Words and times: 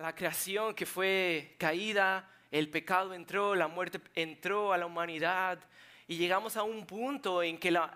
la 0.00 0.14
creación 0.14 0.74
que 0.74 0.86
fue 0.86 1.54
caída, 1.58 2.26
el 2.50 2.70
pecado 2.70 3.12
entró, 3.12 3.54
la 3.54 3.68
muerte 3.68 4.00
entró 4.14 4.72
a 4.72 4.78
la 4.78 4.86
humanidad 4.86 5.58
y 6.08 6.16
llegamos 6.16 6.56
a 6.56 6.62
un 6.62 6.86
punto 6.86 7.42
en 7.42 7.58
que 7.58 7.70
la, 7.70 7.92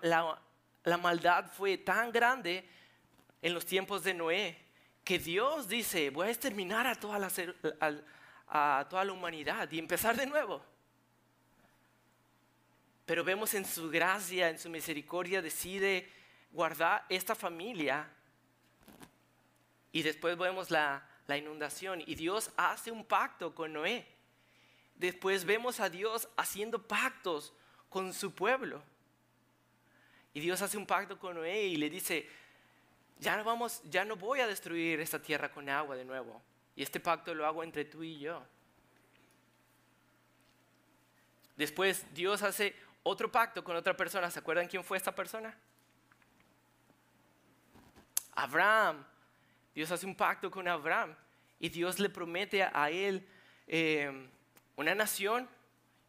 maldad 1.01 1.51
fue 1.51 1.79
tan 1.79 2.11
grande 2.11 2.63
en 3.41 3.53
los 3.55 3.65
tiempos 3.65 4.03
de 4.03 4.13
Noé 4.13 4.55
que 5.03 5.17
Dios 5.17 5.67
dice, 5.67 6.11
voy 6.11 6.27
a 6.27 6.29
exterminar 6.29 6.85
a 6.85 6.93
toda 6.93 7.17
la, 7.17 7.31
a 8.49 8.85
toda 8.87 9.03
la 9.03 9.11
humanidad 9.11 9.71
y 9.71 9.79
empezar 9.79 10.15
de 10.15 10.27
nuevo. 10.27 10.63
Pero 13.07 13.23
vemos 13.23 13.55
en 13.55 13.65
su 13.65 13.89
gracia, 13.89 14.49
en 14.49 14.59
su 14.59 14.69
misericordia, 14.69 15.41
decide 15.41 16.07
guardar 16.51 17.03
esta 17.09 17.33
familia 17.33 18.07
y 19.91 20.03
después 20.03 20.37
vemos 20.37 20.69
la, 20.69 21.03
la 21.27 21.37
inundación 21.37 22.03
y 22.05 22.15
Dios 22.15 22.51
hace 22.57 22.91
un 22.91 23.05
pacto 23.05 23.53
con 23.53 23.73
Noé. 23.73 24.05
Después 24.95 25.45
vemos 25.45 25.79
a 25.79 25.89
Dios 25.89 26.29
haciendo 26.37 26.81
pactos 26.81 27.53
con 27.89 28.13
su 28.13 28.33
pueblo. 28.33 28.81
Y 30.33 30.39
Dios 30.39 30.61
hace 30.61 30.77
un 30.77 30.85
pacto 30.85 31.17
con 31.17 31.35
Noé 31.35 31.63
y 31.63 31.77
le 31.77 31.89
dice, 31.89 32.29
ya 33.19 33.37
no 33.37 33.43
vamos, 33.43 33.81
ya 33.85 34.05
no 34.05 34.15
voy 34.15 34.41
a 34.41 34.47
destruir 34.47 34.99
esta 34.99 35.21
tierra 35.21 35.51
con 35.51 35.69
agua 35.69 35.95
de 35.95 36.05
nuevo. 36.05 36.41
Y 36.75 36.83
este 36.83 36.99
pacto 36.99 37.33
lo 37.33 37.45
hago 37.45 37.63
entre 37.63 37.85
tú 37.85 38.03
y 38.03 38.19
yo. 38.19 38.45
Después 41.55 42.05
Dios 42.13 42.41
hace 42.41 42.75
otro 43.03 43.31
pacto 43.31 43.63
con 43.63 43.75
otra 43.75 43.95
persona. 43.95 44.29
¿Se 44.29 44.39
acuerdan 44.39 44.67
quién 44.67 44.83
fue 44.83 44.97
esta 44.97 45.15
persona? 45.15 45.57
Abraham. 48.33 49.05
Dios 49.75 49.91
hace 49.91 50.05
un 50.05 50.15
pacto 50.15 50.49
con 50.49 50.69
Abraham 50.69 51.13
y 51.59 51.67
Dios 51.67 51.99
le 51.99 52.09
promete 52.09 52.63
a 52.63 52.89
él 52.89 53.27
eh, 53.67 54.29
una 54.77 54.95
nación 54.95 55.49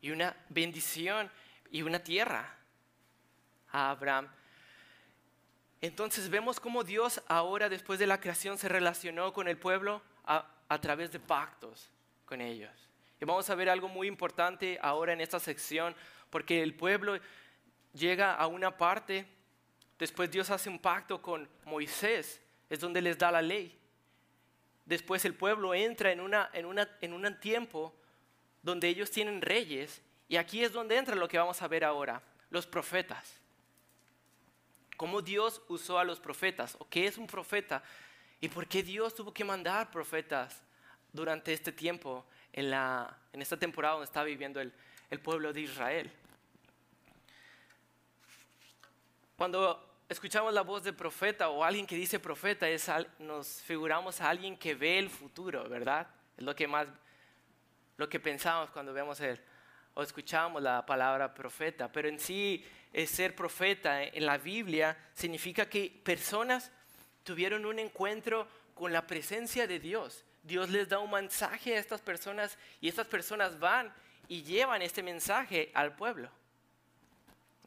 y 0.00 0.12
una 0.12 0.36
bendición 0.48 1.28
y 1.72 1.82
una 1.82 1.98
tierra 1.98 2.54
a 3.72 3.90
Abraham. 3.90 4.28
Entonces 5.80 6.30
vemos 6.30 6.60
cómo 6.60 6.84
Dios 6.84 7.20
ahora, 7.26 7.68
después 7.68 7.98
de 7.98 8.06
la 8.06 8.20
creación, 8.20 8.56
se 8.56 8.68
relacionó 8.68 9.32
con 9.32 9.48
el 9.48 9.58
pueblo 9.58 10.00
a, 10.24 10.46
a 10.68 10.80
través 10.80 11.10
de 11.10 11.18
pactos 11.18 11.90
con 12.24 12.40
ellos. 12.40 12.70
Y 13.20 13.24
vamos 13.24 13.50
a 13.50 13.54
ver 13.56 13.68
algo 13.68 13.88
muy 13.88 14.06
importante 14.06 14.78
ahora 14.80 15.12
en 15.12 15.20
esta 15.20 15.40
sección, 15.40 15.94
porque 16.30 16.62
el 16.62 16.74
pueblo 16.74 17.18
llega 17.92 18.34
a 18.34 18.46
una 18.46 18.76
parte, 18.76 19.26
después 19.98 20.30
Dios 20.30 20.50
hace 20.50 20.68
un 20.68 20.78
pacto 20.78 21.20
con 21.20 21.48
Moisés, 21.64 22.40
es 22.68 22.80
donde 22.80 23.00
les 23.02 23.18
da 23.18 23.30
la 23.30 23.42
ley. 23.42 23.78
Después 24.84 25.24
el 25.24 25.34
pueblo 25.34 25.74
entra 25.74 26.12
en, 26.12 26.20
una, 26.20 26.50
en, 26.52 26.64
una, 26.64 26.88
en 27.00 27.12
un 27.12 27.40
tiempo 27.40 27.94
donde 28.62 28.88
ellos 28.88 29.10
tienen 29.10 29.42
reyes, 29.42 30.02
y 30.28 30.36
aquí 30.36 30.62
es 30.62 30.72
donde 30.72 30.96
entra 30.96 31.14
lo 31.14 31.28
que 31.28 31.38
vamos 31.38 31.62
a 31.62 31.68
ver 31.68 31.84
ahora, 31.84 32.22
los 32.50 32.66
profetas. 32.66 33.40
Cómo 34.96 35.22
Dios 35.22 35.62
usó 35.68 35.98
a 35.98 36.04
los 36.04 36.20
profetas, 36.20 36.76
o 36.78 36.88
qué 36.88 37.06
es 37.06 37.18
un 37.18 37.26
profeta, 37.26 37.82
y 38.40 38.48
por 38.48 38.66
qué 38.66 38.82
Dios 38.82 39.14
tuvo 39.14 39.32
que 39.32 39.44
mandar 39.44 39.90
profetas 39.90 40.62
durante 41.12 41.52
este 41.52 41.72
tiempo, 41.72 42.24
en, 42.52 42.70
la, 42.70 43.16
en 43.32 43.42
esta 43.42 43.56
temporada 43.56 43.94
donde 43.94 44.06
está 44.06 44.24
viviendo 44.24 44.60
el, 44.60 44.72
el 45.10 45.20
pueblo 45.20 45.52
de 45.52 45.60
Israel. 45.60 46.10
Cuando 49.36 49.85
escuchamos 50.08 50.52
la 50.54 50.62
voz 50.62 50.82
de 50.82 50.92
profeta 50.92 51.48
o 51.48 51.64
alguien 51.64 51.86
que 51.86 51.96
dice 51.96 52.18
profeta, 52.18 52.66
nos 53.18 53.62
figuramos 53.62 54.20
a 54.20 54.30
alguien 54.30 54.56
que 54.56 54.74
ve 54.74 54.98
el 54.98 55.10
futuro, 55.10 55.68
¿verdad? 55.68 56.06
Es 56.36 56.44
lo 56.44 56.54
que 56.54 56.66
más, 56.66 56.86
lo 57.96 58.08
que 58.08 58.20
pensamos 58.20 58.70
cuando 58.70 58.92
vemos 58.92 59.20
el, 59.20 59.40
o 59.94 60.02
escuchamos 60.02 60.62
la 60.62 60.84
palabra 60.84 61.32
profeta. 61.34 61.90
Pero 61.90 62.08
en 62.08 62.20
sí, 62.20 62.64
ser 63.06 63.34
profeta 63.34 64.02
en 64.02 64.26
la 64.26 64.38
Biblia 64.38 64.96
significa 65.14 65.68
que 65.68 66.00
personas 66.04 66.70
tuvieron 67.24 67.66
un 67.66 67.78
encuentro 67.78 68.46
con 68.74 68.92
la 68.92 69.06
presencia 69.06 69.66
de 69.66 69.80
Dios. 69.80 70.24
Dios 70.42 70.70
les 70.70 70.88
da 70.88 71.00
un 71.00 71.10
mensaje 71.10 71.76
a 71.76 71.80
estas 71.80 72.00
personas 72.00 72.56
y 72.80 72.88
estas 72.88 73.06
personas 73.06 73.58
van 73.58 73.92
y 74.28 74.42
llevan 74.42 74.82
este 74.82 75.02
mensaje 75.02 75.70
al 75.74 75.96
pueblo. 75.96 76.30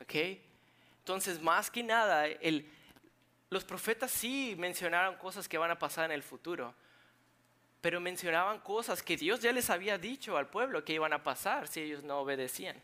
¿Ok? 0.02 0.16
Entonces, 1.10 1.42
más 1.42 1.72
que 1.72 1.82
nada, 1.82 2.28
los 3.50 3.64
profetas 3.64 4.12
sí 4.12 4.54
mencionaron 4.60 5.16
cosas 5.16 5.50
que 5.50 5.58
van 5.58 5.72
a 5.72 5.80
pasar 5.80 6.06
en 6.06 6.12
el 6.12 6.22
futuro, 6.22 6.76
pero 7.82 8.00
mencionaban 8.00 8.60
cosas 8.60 9.02
que 9.02 9.18
Dios 9.18 9.40
ya 9.40 9.52
les 9.52 9.72
había 9.72 9.98
dicho 9.98 10.38
al 10.38 10.52
pueblo 10.52 10.86
que 10.86 10.94
iban 10.94 11.12
a 11.12 11.24
pasar 11.24 11.68
si 11.68 11.82
ellos 11.82 12.04
no 12.04 12.20
obedecían. 12.20 12.80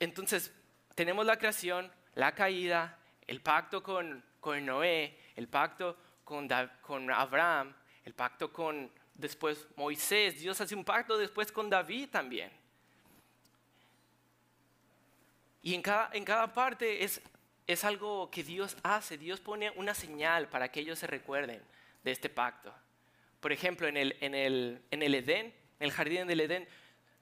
Entonces, 0.00 0.54
tenemos 0.94 1.26
la 1.26 1.36
creación, 1.36 1.92
la 2.14 2.34
caída, 2.34 2.98
el 3.26 3.42
pacto 3.42 3.82
con, 3.82 4.24
con 4.40 4.64
Noé, 4.64 5.18
el 5.36 5.48
pacto 5.48 5.98
con, 6.24 6.48
con 6.80 7.10
Abraham, 7.10 7.74
el 8.06 8.14
pacto 8.14 8.50
con 8.50 8.90
después 9.12 9.68
Moisés, 9.76 10.40
Dios 10.40 10.58
hace 10.62 10.74
un 10.74 10.82
pacto 10.86 11.18
después 11.18 11.52
con 11.52 11.68
David 11.68 12.08
también. 12.08 12.63
Y 15.64 15.74
en 15.74 15.80
cada, 15.80 16.10
en 16.12 16.26
cada 16.26 16.52
parte 16.52 17.04
es, 17.04 17.22
es 17.66 17.84
algo 17.84 18.30
que 18.30 18.44
Dios 18.44 18.76
hace, 18.82 19.16
Dios 19.16 19.40
pone 19.40 19.70
una 19.70 19.94
señal 19.94 20.46
para 20.50 20.70
que 20.70 20.80
ellos 20.80 20.98
se 20.98 21.06
recuerden 21.06 21.62
de 22.04 22.10
este 22.10 22.28
pacto. 22.28 22.72
Por 23.40 23.50
ejemplo, 23.50 23.88
en 23.88 23.96
el, 23.96 24.14
en 24.20 24.34
el, 24.34 24.82
en 24.90 25.02
el 25.02 25.14
Edén, 25.14 25.46
en 25.46 25.54
el 25.86 25.90
jardín 25.90 26.26
del 26.26 26.42
Edén, 26.42 26.68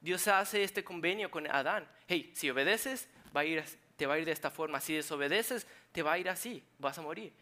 Dios 0.01 0.27
hace 0.27 0.65
este 0.65 0.83
convenio 0.83 1.31
con 1.31 1.47
Adán. 1.47 1.89
Hey, 2.09 2.33
si 2.35 2.51
obedeces, 2.51 3.09
te 3.97 4.07
va 4.07 4.15
a 4.15 4.19
ir 4.19 4.25
de 4.25 4.33
esta 4.33 4.51
forma. 4.51 4.81
Si 4.81 4.93
desobedeces, 4.93 5.69
te 5.93 6.03
va 6.03 6.15
a 6.15 6.19
ir 6.19 6.29
así, 6.29 6.65
vas 6.81 6.99
a 6.99 7.03
morir. 7.03 7.33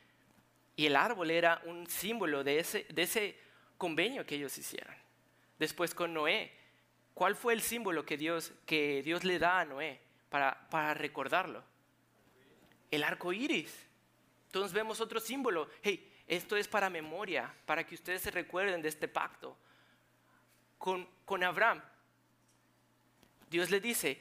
Y 0.77 0.85
el 0.85 0.97
árbol 0.97 1.31
era 1.31 1.63
un 1.65 1.87
símbolo 1.87 2.45
de 2.45 2.59
ese, 2.59 2.85
de 2.91 3.03
ese 3.03 3.39
convenio 3.79 4.27
que 4.27 4.35
ellos 4.35 4.57
hicieron. 4.59 4.95
Después 5.59 5.95
con 5.95 6.13
Noé, 6.13 6.53
¿cuál 7.15 7.37
fue 7.37 7.55
el 7.55 7.63
símbolo 7.63 8.05
que 8.05 8.19
Dios, 8.19 8.53
que 8.67 9.03
Dios 9.03 9.25
le 9.25 9.39
da 9.39 9.61
a 9.61 9.65
Noé 9.65 10.10
para, 10.31 10.95
recordarlo? 10.95 11.63
El 12.91 13.05
arco 13.05 13.33
iris. 13.33 13.87
Entonces 14.47 14.73
vemos 14.73 15.01
otro 15.01 15.21
símbolo. 15.21 15.69
Hey, 15.83 16.11
esto 16.27 16.57
es 16.57 16.67
para 16.67 16.89
memoria, 16.89 17.55
para 17.67 17.85
que 17.85 17.95
ustedes 17.95 18.23
se 18.23 18.31
recuerden 18.31 18.81
de 18.81 18.89
este 18.89 19.09
pacto. 19.09 19.57
Con, 20.79 21.07
con 21.27 21.45
Abraham, 21.45 21.83
Dios 23.51 23.71
le 23.71 23.81
dice, 23.81 24.19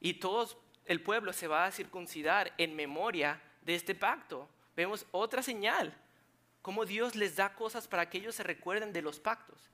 y 0.00 0.14
todo 0.14 0.62
el 0.84 1.00
pueblo 1.00 1.32
se 1.32 1.48
va 1.48 1.64
a 1.64 1.72
circuncidar 1.72 2.52
en 2.58 2.76
memoria 2.76 3.40
de 3.62 3.74
este 3.74 3.94
pacto. 3.94 4.48
Vemos 4.76 5.06
otra 5.12 5.42
señal 5.42 5.96
cómo 6.60 6.84
Dios 6.84 7.16
les 7.16 7.36
da 7.36 7.54
cosas 7.54 7.88
para 7.88 8.08
que 8.08 8.18
ellos 8.18 8.34
se 8.34 8.42
recuerden 8.42 8.92
de 8.92 9.02
los 9.02 9.20
pactos. 9.20 9.70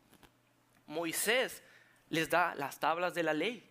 Moisés 0.86 1.62
les 2.08 2.30
da 2.30 2.54
las 2.54 2.80
tablas 2.80 3.14
de 3.14 3.22
la 3.22 3.34
ley 3.34 3.68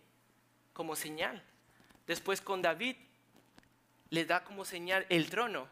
como 0.72 0.94
señal. 0.94 1.42
Después 2.08 2.40
con 2.40 2.60
David 2.60 2.96
les 4.10 4.26
da 4.26 4.42
como 4.42 4.64
señal 4.64 5.06
el 5.08 5.30
trono. 5.30 5.68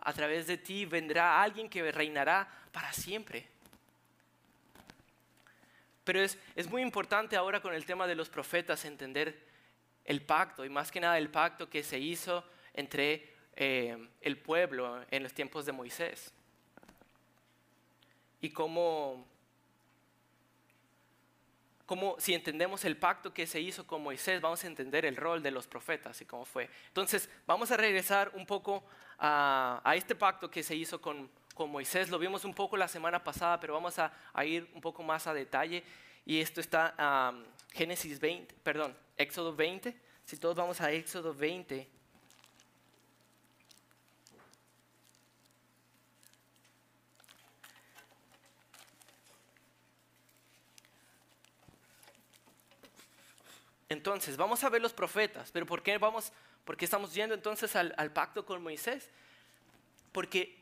A 0.00 0.12
través 0.12 0.46
de 0.46 0.58
ti 0.58 0.86
vendrá 0.86 1.42
alguien 1.42 1.68
que 1.68 1.90
reinará 1.90 2.48
para 2.70 2.92
siempre. 2.92 3.48
Pero 6.04 6.22
es, 6.22 6.38
muy 6.70 6.82
importante 6.82 7.36
ahora 7.36 7.60
con 7.60 7.74
el 7.74 7.84
tema 7.84 8.06
de 8.06 8.14
los 8.14 8.28
profetas 8.28 8.84
entender 8.84 9.46
el 10.04 10.22
pacto 10.22 10.64
y 10.64 10.70
más 10.70 10.92
que 10.92 11.00
nada 11.00 11.18
el 11.18 11.28
pacto 11.28 11.68
que 11.68 11.82
se 11.82 11.98
hizo 11.98 12.44
entre 12.72 13.34
eh, 13.56 14.08
el 14.20 14.38
pueblo 14.38 15.04
en 15.10 15.22
los 15.22 15.34
tiempos 15.34 15.66
de 15.66 15.72
Moisés 15.72 16.32
y 18.40 18.50
cómo, 18.50 19.26
si 22.18 22.34
entendemos 22.34 22.84
el 22.84 22.96
pacto 22.96 23.32
que 23.32 23.46
se 23.46 23.60
hizo 23.60 23.86
con 23.86 24.02
Moisés, 24.02 24.40
vamos 24.40 24.62
a 24.64 24.66
entender 24.66 25.06
el 25.06 25.16
rol 25.16 25.42
de 25.42 25.50
los 25.50 25.66
profetas 25.66 26.20
y 26.20 26.26
cómo 26.26 26.44
fue. 26.44 26.68
Entonces, 26.88 27.30
vamos 27.46 27.70
a 27.70 27.76
regresar 27.76 28.30
un 28.34 28.44
poco 28.44 28.84
a, 29.18 29.82
este 29.94 30.14
pacto 30.14 30.50
que 30.50 30.62
se 30.62 30.74
hizo 30.74 31.00
con, 31.00 31.30
con, 31.54 31.70
Moisés. 31.70 32.10
Lo 32.10 32.18
vimos 32.18 32.44
un 32.44 32.54
poco 32.54 32.76
la 32.76 32.88
semana 32.88 33.22
pasada, 33.22 33.58
pero 33.58 33.74
vamos 33.74 33.98
a, 33.98 34.12
ir 34.44 34.68
un 34.74 34.80
poco 34.80 35.02
más 35.02 35.26
a 35.26 35.34
detalle. 35.34 35.82
Y 36.26 36.40
esto 36.40 36.60
está 36.60 36.94
en 36.98 37.46
Génesis 37.72 38.20
20, 38.20 38.54
perdón, 38.62 38.96
Éxodo 39.16 39.54
20. 39.54 39.96
Si 40.24 40.36
todos 40.36 40.56
vamos 40.56 40.80
a 40.80 40.92
Éxodo 40.92 41.32
20. 41.32 41.97
Entonces, 53.88 54.36
vamos 54.36 54.62
a 54.64 54.68
ver 54.68 54.82
los 54.82 54.92
profetas, 54.92 55.50
pero 55.50 55.64
¿por 55.64 55.82
qué, 55.82 55.96
vamos, 55.96 56.32
por 56.64 56.76
qué 56.76 56.84
estamos 56.84 57.14
yendo 57.14 57.34
entonces 57.34 57.74
al, 57.74 58.12
pacto 58.12 58.44
con 58.44 58.62
Moisés? 58.62 59.08
Porque 60.12 60.58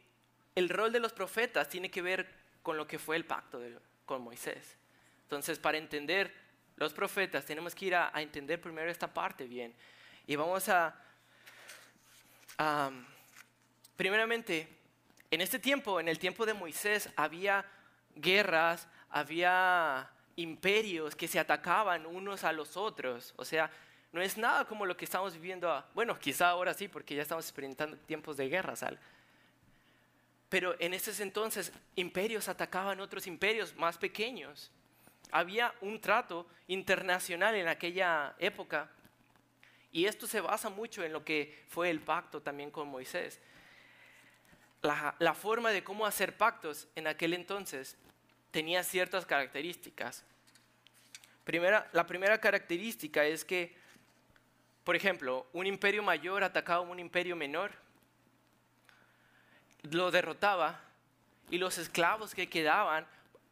el 0.55 0.69
rol 0.69 0.93
de 0.93 1.01
los 1.01 1.13
profetas 1.13 1.69
tiene 1.69 1.91
que 1.91 2.03
ver 2.03 2.33
con 2.63 2.77
lo 2.77 2.87
que 2.87 2.99
fue 2.99 3.17
el 3.17 3.25
pacto 3.25 3.61
con 4.05 4.23
Moisés. 4.23 4.77
Entonces, 5.23 5.59
para 5.59 5.77
entender 5.77 6.33
los 6.77 6.93
profetas, 6.93 7.45
tenemos 7.45 7.75
que 7.75 7.87
ir 7.87 7.97
a, 7.97 8.13
entender 8.15 8.61
primero 8.61 8.89
esta 8.91 9.13
parte 9.13 9.45
bien. 9.45 9.75
Y 10.29 10.37
vamos 10.37 10.69
a, 10.69 10.95
primeramente, 13.97 14.69
en 15.33 15.41
este 15.41 15.59
tiempo, 15.59 15.99
en 15.99 16.07
el 16.07 16.21
tiempo 16.21 16.47
de 16.47 16.55
Moisés, 16.55 17.11
había 17.17 17.67
guerras, 18.15 18.87
había 19.11 20.11
imperios 20.37 21.17
que 21.17 21.29
se 21.29 21.39
atacaban 21.39 22.07
unos 22.07 22.45
a 22.45 22.53
los 22.53 22.77
otros. 22.77 23.35
O 23.37 23.45
sea, 23.45 23.71
no 24.13 24.23
es 24.23 24.39
nada 24.39 24.65
como 24.65 24.87
lo 24.87 24.97
que 24.97 25.05
estamos 25.05 25.35
viviendo, 25.35 25.85
bueno, 25.95 26.19
quizá 26.19 26.51
ahora 26.51 26.75
sí, 26.75 26.89
porque 26.89 27.15
ya 27.15 27.23
estamos 27.23 27.45
experimentando 27.45 27.97
tiempos 27.99 28.37
de 28.37 28.49
guerra, 28.49 28.77
¿sal? 28.77 28.99
Pero 30.49 30.77
en 30.79 30.95
ese 30.95 31.23
entonces 31.23 31.73
imperios 31.97 32.49
atacaban 32.49 33.01
otros 33.01 33.27
imperios 33.27 33.75
más 33.77 33.99
pequeños. 33.99 34.71
Había 35.33 35.75
un 35.81 36.01
trato 36.01 36.47
internacional 36.69 37.57
en 37.57 37.67
aquella 37.67 38.35
época 38.39 38.89
y 39.93 40.05
esto 40.05 40.27
se 40.27 40.41
basa 40.41 40.69
mucho 40.69 41.03
en 41.03 41.13
lo 41.13 41.25
que 41.25 41.65
fue 41.69 41.91
el 41.91 42.01
pacto 42.01 42.41
también 42.43 42.71
con 42.71 42.87
Moisés. 42.87 43.41
La, 44.83 45.35
forma 45.35 45.71
de 45.71 45.83
cómo 45.83 46.07
hacer 46.07 46.37
pactos 46.37 46.87
en 46.95 47.09
aquel 47.09 47.35
entonces 47.35 47.97
tenía 48.57 48.83
ciertas 48.83 49.27
características. 49.27 50.25
Primera, 51.45 51.91
la 51.93 52.07
primera 52.07 52.41
característica 52.41 53.23
es 53.27 53.45
que, 53.45 53.77
por 54.83 54.97
ejemplo, 54.97 55.47
un 55.53 55.67
imperio 55.67 56.03
mayor 56.03 56.43
atacaba 56.43 56.79
a 56.79 56.89
un 56.89 56.99
imperio 56.99 57.37
menor 57.37 57.73
lo 59.83 60.11
derrotaba 60.11 60.81
y 61.51 61.59
los 61.59 61.77
esclavos 61.77 62.35
que 62.35 62.49
quedaban 62.49 63.07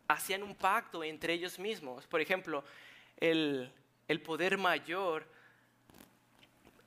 hacían 0.09 0.43
un 0.43 0.55
pacto 0.55 1.05
entre 1.05 1.35
ellos 1.35 1.59
mismos. 1.59 2.07
Por 2.07 2.23
ejemplo, 2.23 2.65
el, 3.19 3.71
poder 4.25 4.57
mayor 4.57 5.27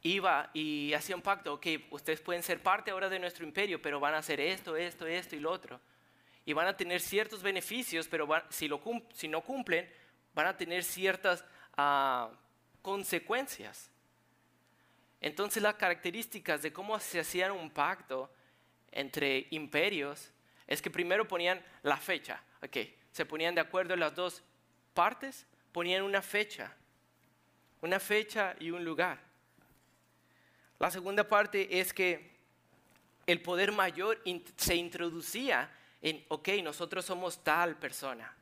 iba 0.01 0.49
y 0.55 0.91
hacía 0.93 1.15
un 1.15 1.21
pacto, 1.21 1.53
ok, 1.53 1.67
ustedes 1.91 2.19
pueden 2.21 2.41
ser 2.41 2.63
parte 2.63 2.89
ahora 2.89 3.09
de 3.09 3.19
nuestro 3.19 3.45
imperio, 3.45 3.79
pero 3.79 3.99
van 3.99 4.15
a 4.15 4.17
hacer 4.17 4.39
esto, 4.39 4.75
esto, 4.75 5.05
esto 5.05 5.35
y 5.35 5.39
lo 5.39 5.51
otro. 5.51 5.79
Y 6.47 6.53
van 6.53 6.65
a 6.65 6.77
tener 6.77 7.01
ciertos 7.01 7.43
beneficios, 7.43 8.07
pero 8.07 8.25
si, 8.49 8.69
no 8.69 9.41
cumplen, 9.43 9.91
van 10.33 10.47
a 10.47 10.55
tener 10.55 10.81
ciertas 10.81 11.43
ah, 11.75 12.31
consecuencias. 12.81 13.91
Entonces 15.19 15.61
las 15.61 15.75
características 15.75 16.61
de 16.61 16.71
cómo 16.71 16.97
se 17.01 17.19
hacía 17.19 17.51
un 17.51 17.69
pacto 17.69 18.31
entre 18.93 19.47
imperios 19.49 20.31
es 20.67 20.81
que 20.81 20.89
primero 20.89 21.27
ponían 21.27 21.61
la 21.83 21.97
fecha. 21.97 22.41
Okay. 22.61 22.97
Se 23.11 23.25
ponían 23.25 23.53
de 23.53 23.59
acuerdo 23.59 23.97
las 23.97 24.15
dos 24.15 24.41
partes, 24.93 25.45
ponían 25.73 26.01
una 26.01 26.21
fecha. 26.21 26.73
Una 27.81 27.99
fecha 27.99 28.55
y 28.57 28.71
un 28.71 28.85
lugar. 28.85 29.19
La 30.79 30.89
segunda 30.91 31.27
parte 31.27 31.77
es 31.77 31.91
que 31.91 32.31
el 33.25 33.41
poder 33.41 33.73
mayor 33.73 34.23
se 34.55 34.75
introducía 34.75 35.69
en, 36.01 36.23
ok, 36.27 36.49
nosotros 36.63 37.05
somos 37.05 37.43
tal 37.43 37.75
persona. 37.77 38.33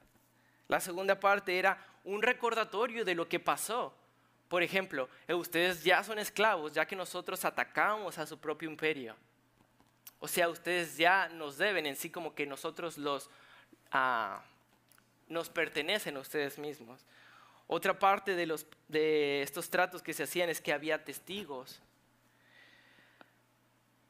La 0.67 0.79
segunda 0.79 1.19
parte 1.19 1.57
era 1.57 1.77
un 2.03 2.21
recordatorio 2.21 3.05
de 3.05 3.15
lo 3.15 3.27
que 3.27 3.39
pasó. 3.39 3.93
Por 4.47 4.63
ejemplo, 4.63 5.09
eh, 5.27 5.33
ustedes 5.33 5.83
ya 5.83 6.03
son 6.03 6.19
esclavos, 6.19 6.73
ya 6.73 6.85
que 6.85 6.95
nosotros 6.95 7.43
atacamos 7.45 8.17
a 8.17 8.25
su 8.25 8.37
propio 8.37 8.69
imperio. 8.69 9.15
O 10.19 10.27
sea, 10.27 10.49
ustedes 10.49 10.97
ya 10.97 11.29
nos 11.29 11.57
deben 11.57 11.85
en 11.85 11.95
sí 11.95 12.09
como 12.09 12.33
que 12.33 12.45
nosotros 12.45 12.97
los, 12.97 13.29
ah, 13.91 14.41
nos 15.27 15.49
pertenecen 15.49 16.17
a 16.17 16.19
ustedes 16.19 16.57
mismos. 16.57 17.05
Otra 17.67 17.97
parte 17.97 18.35
de, 18.35 18.45
los, 18.45 18.65
de 18.87 19.41
estos 19.41 19.69
tratos 19.69 20.03
que 20.03 20.13
se 20.13 20.23
hacían 20.23 20.49
es 20.49 20.61
que 20.61 20.73
había 20.73 21.03
testigos. 21.03 21.81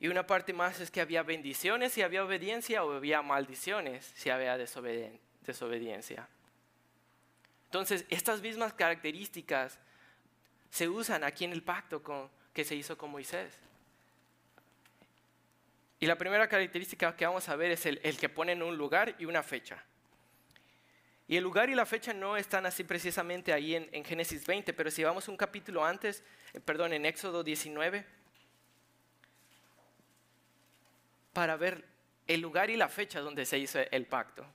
Y 0.05 0.07
una 0.07 0.27
parte 0.27 0.53
más 0.53 0.79
es 0.81 0.91
que 0.91 1.01
había 1.01 1.23
bendiciones 1.23 1.93
si 1.93 2.03
había 2.03 2.23
obediencia 2.23 2.83
o 2.83 2.93
había 2.93 3.23
maldiciones 3.23 4.05
si 4.13 4.29
había 4.29 4.55
desobediencia. 4.55 6.29
Entonces, 7.63 8.05
estas 8.09 8.39
mismas 8.39 8.71
características 8.73 9.79
se 10.69 10.87
usan 10.87 11.23
aquí 11.23 11.43
en 11.43 11.53
el 11.53 11.63
pacto 11.63 12.29
que 12.53 12.63
se 12.63 12.75
hizo 12.75 12.95
con 12.95 13.09
Moisés. 13.09 13.57
Y 15.99 16.05
la 16.05 16.19
primera 16.19 16.47
característica 16.47 17.15
que 17.15 17.25
vamos 17.25 17.49
a 17.49 17.55
ver 17.55 17.71
es 17.71 17.87
el, 17.87 18.17
que 18.19 18.29
pone 18.29 18.51
en 18.51 18.61
un 18.61 18.77
lugar 18.77 19.15
y 19.17 19.25
una 19.25 19.41
fecha. 19.41 19.83
Y 21.27 21.35
el 21.35 21.43
lugar 21.43 21.71
y 21.71 21.73
la 21.73 21.87
fecha 21.87 22.13
no 22.13 22.37
están 22.37 22.67
así 22.67 22.83
precisamente 22.83 23.51
ahí 23.51 23.73
en, 23.73 24.05
Génesis 24.05 24.45
20, 24.45 24.71
pero 24.73 24.91
si 24.91 25.03
vamos 25.03 25.27
un 25.27 25.35
capítulo 25.35 25.83
antes, 25.83 26.23
eh, 26.53 26.59
perdón, 26.59 26.93
en 26.93 27.07
Éxodo 27.07 27.43
19, 27.43 28.05
para 31.35 31.57
ver 31.57 31.83
el 32.27 32.39
lugar 32.39 32.69
y 32.69 32.77
la 32.77 32.87
fecha 32.87 33.19
donde 33.19 33.45
se 33.45 33.59
hizo 33.59 33.79
el 33.91 34.05
pacto. 34.05 34.45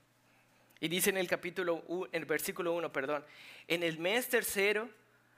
Y 0.80 0.88
dice 0.88 1.10
en 1.10 1.18
el 1.18 1.28
capítulo, 1.28 1.84
en 2.10 2.22
el 2.22 2.24
versículo 2.24 2.72
1, 2.72 2.90
perdón, 2.90 3.22
en 3.68 3.82
el 3.82 3.98
mes 3.98 4.30
tercero 4.30 4.88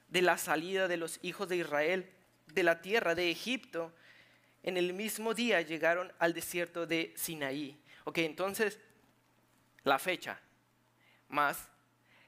de 0.06 0.22
la 0.22 0.38
salida 0.38 0.86
de 0.86 0.96
los 0.96 1.18
hijos 1.22 1.48
de 1.48 1.56
Israel 1.56 2.08
de 2.46 2.62
la 2.62 2.80
tierra 2.80 3.16
de 3.16 3.28
Egipto, 3.28 3.92
en 4.62 4.76
el 4.76 4.92
mismo 4.92 5.34
día 5.34 5.60
llegaron 5.62 6.12
al 6.20 6.32
desierto 6.32 6.86
de 6.86 7.12
Sinaí. 7.16 7.76
Ok, 8.04 8.18
entonces, 8.18 8.78
la 9.82 9.98
fecha, 9.98 10.38
más 11.28 11.68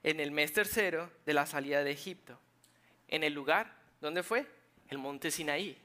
en 0.02 0.19
el 0.19 0.32
mes 0.32 0.52
tercero 0.52 1.08
de 1.25 1.34
la 1.34 1.46
salida 1.46 1.84
de 1.84 1.93
Egipto. 1.93 2.37
En 3.06 3.22
el 3.22 3.32
lugar, 3.32 3.76
¿dónde 4.00 4.25
fue? 4.25 4.44
El 4.88 4.99
monte 4.99 5.31
Sinaí. 5.31 5.84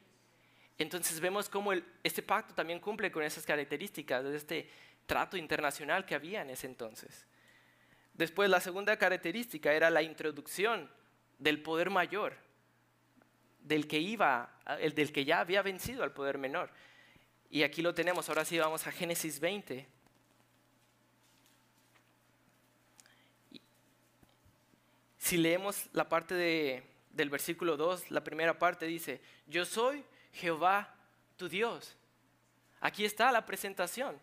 Entonces 0.79 1.19
vemos 1.19 1.49
cómo 1.49 1.73
este 2.03 2.23
pacto 2.23 2.55
también 2.55 2.79
cumple 2.79 3.11
con 3.11 3.21
esas 3.21 3.45
características 3.45 4.23
de 4.23 4.35
este 4.35 4.69
trato 5.05 5.35
internacional 5.35 6.05
que 6.05 6.15
había 6.15 6.41
en 6.41 6.49
ese 6.49 6.67
entonces. 6.67 7.27
Después, 8.13 8.49
la 8.49 8.61
segunda 8.61 8.97
característica 8.97 9.73
era 9.73 9.89
la 9.89 10.01
introducción 10.01 10.89
del 11.37 11.61
poder 11.61 11.89
mayor 11.89 12.33
del 13.61 13.87
que 13.87 13.99
iba, 13.99 14.57
el 14.79 14.95
del 14.95 15.11
que 15.11 15.25
ya 15.25 15.41
había 15.41 15.61
vencido 15.61 16.03
al 16.03 16.13
poder 16.13 16.37
menor. 16.37 16.71
Y 17.49 17.63
aquí 17.63 17.81
lo 17.81 17.93
tenemos, 17.93 18.29
ahora 18.29 18.45
sí 18.45 18.57
vamos 18.57 18.87
a 18.87 18.91
Génesis 18.91 19.39
20. 19.39 19.85
Si 25.17 25.37
leemos 25.37 25.89
la 25.91 26.07
parte 26.07 26.33
del 27.11 27.29
versículo 27.29 27.75
2, 27.75 28.11
la 28.11 28.23
primera 28.23 28.57
parte 28.57 28.85
dice, 28.85 29.21
yo 29.45 29.65
soy 29.65 30.03
Jehová 30.33 30.93
tu 31.37 31.49
Dios. 31.49 31.95
Aquí 32.81 33.05
está 33.05 33.31
la 33.31 33.45
presentación 33.45 34.19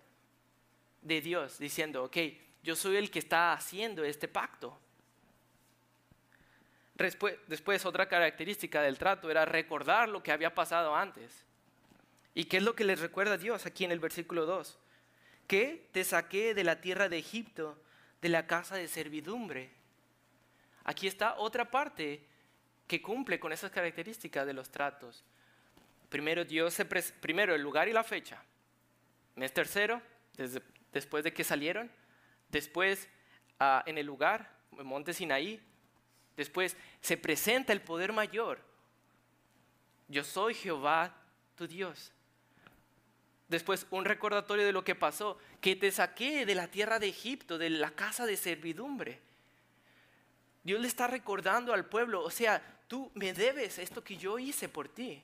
de 1.03 1.21
Dios 1.21 1.59
diciendo, 1.59 2.05
ok, 2.05 2.17
yo 2.63 2.75
soy 2.75 2.97
el 2.97 3.11
que 3.11 3.19
está 3.19 3.53
haciendo 3.53 4.05
este 4.05 4.29
pacto. 4.29 4.79
Después, 6.95 7.85
otra 7.85 8.09
característica 8.09 8.81
del 8.81 8.99
trato 8.99 9.31
era 9.31 9.45
recordar 9.45 10.09
lo 10.09 10.23
que 10.23 10.33
había 10.33 10.55
pasado 10.55 10.97
antes. 10.97 11.45
¿Y 12.35 12.45
qué 12.45 12.57
es 12.57 12.63
lo 12.63 12.75
que 12.75 12.85
les 12.85 13.01
recuerda 13.01 13.37
Dios 13.37 13.67
aquí 13.67 13.85
en 13.85 13.93
el 13.93 14.01
versículo 14.01 14.47
2? 14.47 14.79
Que 15.47 15.89
te 15.93 16.05
saqué 16.05 16.55
de 16.55 16.65
la 16.65 16.81
tierra 16.81 17.09
de 17.09 17.19
Egipto, 17.19 17.79
de 18.23 18.31
la 18.31 18.47
casa 18.47 18.77
de 18.77 18.89
servidumbre. 18.89 19.71
Aquí 20.85 21.07
está 21.07 21.37
otra 21.37 21.71
parte 21.71 22.25
que 22.87 23.03
cumple 23.03 23.39
con 23.39 23.53
esas 23.53 23.71
características 23.71 24.47
de 24.47 24.55
los 24.55 24.71
tratos. 24.71 25.23
Primero, 26.17 26.47
Dios 26.47 26.75
primero 27.21 27.55
el 27.55 27.61
lugar 27.61 27.89
y 27.89 27.93
la 27.93 28.03
fecha. 28.03 28.43
Mes 29.35 29.53
tercero, 29.53 30.01
después 30.91 31.23
de 31.25 31.35
que 31.35 31.45
salieron. 31.45 31.91
Después, 32.49 33.07
ah, 33.61 33.83
en 33.85 33.99
el 33.99 34.07
lugar, 34.07 34.51
en 34.79 34.87
Monte 34.87 35.13
Sinaí, 35.13 35.61
Después 36.35 36.75
se 37.03 37.19
presenta 37.19 37.75
el 37.75 37.83
poder 37.83 38.15
mayor. 38.15 38.61
Yo 40.09 40.25
soy 40.25 40.55
Jehová, 40.55 41.15
tu 41.55 41.67
Dios. 41.67 42.13
Después 43.49 43.87
un 43.91 44.07
recordatorio 44.07 44.65
de 44.65 44.73
lo 44.73 44.85
que 44.85 44.95
pasó, 44.95 45.39
que 45.61 45.77
te 45.77 45.93
saqué 45.93 46.47
de 46.47 46.55
la 46.55 46.69
tierra 46.69 46.99
de 46.99 47.09
Egipto, 47.09 47.59
de 47.59 47.69
la 47.69 47.91
casa 47.91 48.25
de 48.25 48.39
servidumbre. 48.39 49.21
Dios 50.65 50.81
le 50.81 50.89
está 50.89 51.09
recordando 51.09 51.75
al 51.75 51.85
pueblo, 51.85 52.25
o 52.25 52.31
sea, 52.31 52.63
tú 52.89 53.13
me 53.13 53.35
debes 53.35 53.79
esto 53.79 54.03
que 54.03 54.17
yo 54.17 54.39
hice 54.39 54.71
por 54.71 54.89
ti. 54.89 55.23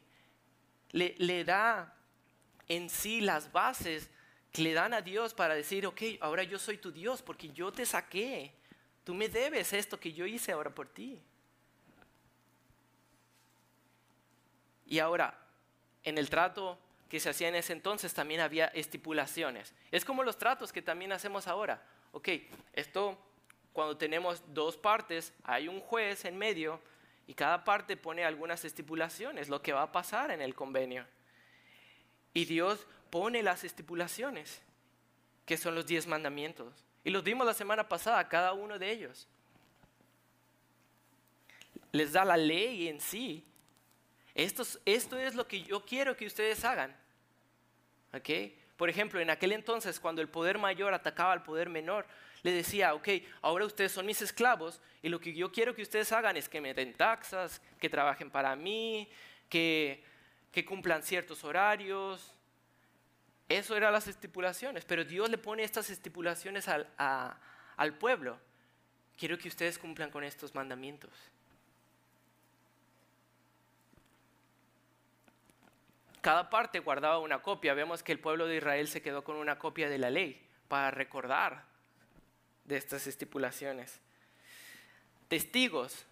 Le, 0.93 1.15
le 1.19 1.45
da 1.45 1.95
en 2.69 2.89
sí 2.89 3.21
las 3.21 3.51
bases 3.51 4.11
que 4.53 4.63
le 4.63 4.75
dan 4.75 4.95
a 4.95 5.01
Dios 5.01 5.35
para 5.35 5.55
decir, 5.55 5.87
ok, 5.87 6.03
ahora 6.21 6.43
yo 6.43 6.59
soy 6.59 6.77
tu 6.77 6.93
Dios 6.93 7.23
porque 7.23 7.49
yo 7.51 7.73
te 7.73 7.87
saqué. 7.87 8.53
Tú 9.05 9.15
me 9.15 9.29
debes 9.29 9.73
esto 9.73 9.99
que 9.99 10.13
yo 10.13 10.27
hice 10.27 10.53
ahora 10.53 10.75
por 10.75 10.89
ti. 10.89 11.21
Y 14.87 14.99
ahora, 14.99 15.39
en 16.05 16.19
el 16.19 16.29
trato 16.29 16.79
que 17.09 17.19
se 17.19 17.31
hacían 17.31 17.55
en 17.55 17.61
ese 17.61 17.73
entonces 17.73 18.15
también 18.15 18.41
había 18.41 18.67
estipulaciones. 18.69 19.75
Es 19.91 20.05
como 20.05 20.23
los 20.23 20.39
tratos 20.39 20.73
que 20.73 20.83
también 20.83 21.13
hacemos 21.13 21.47
ahora. 21.47 21.83
Ok, 22.13 22.29
esto 22.75 23.19
cuando 23.73 23.97
tenemos 23.97 24.43
dos 24.53 24.77
partes, 24.77 25.33
hay 25.45 25.69
un 25.69 25.81
juez 25.81 26.25
en 26.27 26.37
medio 26.37 26.81
y 27.27 27.35
cada 27.35 27.65
parte 27.65 27.97
pone 27.97 28.25
algunas 28.25 28.65
estipulaciones, 28.65 29.49
lo 29.49 29.63
que 29.63 29.73
va 29.73 29.83
a 29.83 29.93
pasar 29.93 30.31
en 30.31 30.43
el 30.43 30.55
convenio. 30.55 31.07
Y 32.35 32.45
Dios 32.45 32.87
pone 33.11 33.43
las 33.43 33.65
estipulaciones, 33.65 34.61
que 35.47 35.57
son 35.57 35.75
los 35.75 35.87
diez 35.87 36.07
mandamientos. 36.07 36.85
Y 37.05 37.11
los 37.11 37.23
vimos 37.23 37.47
la 37.47 37.55
semana 37.55 37.89
pasada, 37.89 38.29
cada 38.29 38.53
uno 38.53 38.79
de 38.79 38.91
ellos. 38.91 39.29
Les 41.93 42.13
da 42.13 42.25
la 42.25 42.37
ley 42.37 42.89
en 42.89 43.01
sí. 43.01 43.45
Esto, 44.35 44.63
esto 44.87 45.19
es 45.19 45.35
lo 45.35 45.47
que 45.47 45.63
yo 45.63 45.85
quiero 45.85 46.17
que 46.17 46.27
ustedes 46.27 46.65
hagan. 46.65 46.97
¿Okay? 48.15 48.59
Por 48.77 48.89
ejemplo, 48.89 49.21
en 49.21 49.31
aquel 49.31 49.53
entonces, 49.53 50.01
cuando 50.01 50.23
el 50.23 50.29
poder 50.29 50.59
mayor 50.59 50.95
atacaba 50.95 51.33
al 51.33 51.43
poder 51.43 51.69
menor, 51.69 52.07
le 52.43 52.53
decía, 52.53 52.95
ok, 52.95 53.09
ahora 53.41 53.65
ustedes 53.65 53.93
son 53.93 54.05
mis 54.05 54.21
esclavos 54.21 54.81
y 55.01 55.09
lo 55.09 55.21
que 55.21 55.33
yo 55.33 55.53
quiero 55.53 55.75
que 55.75 55.83
ustedes 55.83 56.11
hagan 56.13 56.37
es 56.37 56.49
que 56.49 56.61
me 56.61 56.75
den 56.75 56.93
taxas, 56.95 57.61
que 57.79 57.89
trabajen 57.89 58.31
para 58.31 58.57
mí, 58.57 59.09
que, 59.49 60.05
cumplan 60.67 61.03
ciertos 61.03 61.45
horarios. 61.45 62.35
Eso 63.49 63.77
eran 63.77 63.93
las 63.93 64.09
estipulaciones, 64.09 64.85
pero 64.85 65.05
Dios 65.05 65.31
le 65.31 65.39
pone 65.39 65.63
estas 65.63 65.91
estipulaciones 65.91 66.69
al 66.69 67.95
pueblo. 67.99 68.39
Quiero 69.17 69.39
que 69.39 69.49
ustedes 69.49 69.79
cumplan 69.79 70.11
con 70.11 70.25
estos 70.25 70.55
mandamientos. 70.55 71.11
Cada 76.21 76.51
parte 76.51 76.79
guardaba 76.79 77.19
una 77.19 77.43
copia. 77.43 77.75
Vemos 77.75 78.03
que 78.03 78.13
el 78.13 78.21
pueblo 78.21 78.47
de 78.47 78.57
Israel 78.57 78.89
se 78.89 79.03
quedó 79.03 79.23
con 79.23 79.37
una 79.37 79.59
copia 79.59 79.89
de 79.89 79.99
la 79.99 80.09
ley 80.09 80.41
para 80.69 80.91
recordar 80.93 81.72
de 82.65 82.77
estas 82.77 83.07
estipulaciones. 83.07 84.01
Testigos. 85.29 86.07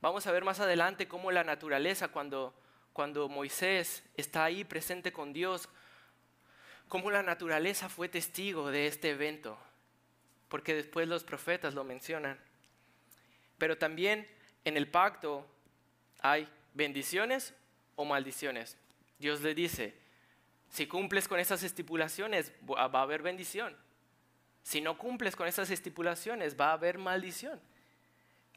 Vamos 0.00 0.26
a 0.26 0.32
ver 0.32 0.44
más 0.44 0.60
adelante 0.60 1.08
cómo 1.08 1.30
la 1.30 1.44
naturaleza, 1.44 2.08
cuando, 2.08 2.54
cuando 2.92 3.28
Moisés 3.28 4.02
está 4.16 4.44
ahí 4.44 4.64
presente 4.64 5.12
con 5.12 5.32
Dios, 5.32 5.68
cómo 6.88 7.10
la 7.10 7.22
naturaleza 7.22 7.88
fue 7.88 8.08
testigo 8.08 8.70
de 8.70 8.86
este 8.86 9.10
evento, 9.10 9.58
porque 10.48 10.74
después 10.74 11.06
los 11.06 11.22
profetas 11.22 11.74
lo 11.74 11.84
mencionan. 11.84 12.38
Pero 13.58 13.76
también 13.76 14.26
en 14.64 14.76
el 14.76 14.88
pacto 14.88 15.46
hay 16.20 16.48
bendiciones 16.74 17.54
o 17.96 18.04
maldiciones. 18.04 18.76
Dios 19.18 19.42
le 19.42 19.54
dice, 19.54 19.94
si 20.70 20.86
cumples 20.86 21.28
con 21.28 21.38
esas 21.38 21.62
estipulaciones, 21.62 22.52
va 22.68 23.00
a 23.00 23.02
haber 23.02 23.22
bendición. 23.22 23.76
Si 24.62 24.80
no 24.80 24.98
cumples 24.98 25.36
con 25.36 25.48
esas 25.48 25.70
estipulaciones, 25.70 26.58
va 26.58 26.70
a 26.70 26.72
haber 26.74 26.98
maldición. 26.98 27.60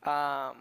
Ah, 0.02 0.54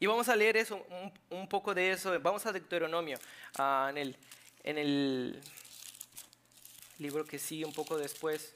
y 0.00 0.06
vamos 0.06 0.28
a 0.28 0.36
leer 0.36 0.56
eso, 0.56 0.84
un, 1.30 1.48
poco 1.48 1.74
de 1.74 1.92
eso. 1.92 2.18
Vamos 2.20 2.44
a 2.46 2.52
Deuteronomio, 2.52 3.18
ah, 3.56 3.92
en, 3.94 4.78
el, 4.78 5.40
libro 6.98 7.24
que 7.24 7.38
sigue 7.38 7.64
un 7.64 7.72
poco 7.72 7.96
después. 7.96 8.54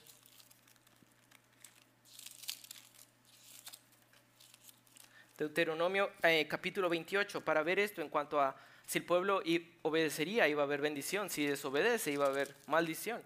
Deuteronomio 5.39 6.11
eh, 6.25 6.47
capítulo 6.49 6.89
28, 6.89 7.45
para 7.45 7.63
ver 7.63 7.79
esto 7.79 8.03
en 8.03 8.09
cuanto 8.09 8.41
a 8.41 8.57
si 8.87 8.99
el 8.99 9.05
pueblo 9.05 9.43
obedecería, 9.83 10.49
iba 10.49 10.63
a 10.63 10.67
haber 10.67 10.81
bendición, 10.81 11.31
si 11.31 11.47
desobedece, 11.47 12.11
iba 12.11 12.25
a 12.25 12.29
haber 12.29 12.57
maldición 12.67 13.23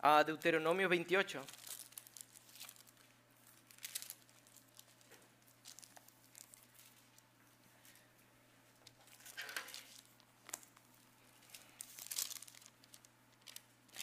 a 0.00 0.22
Deuteronomio 0.24 0.88
28. 0.88 1.44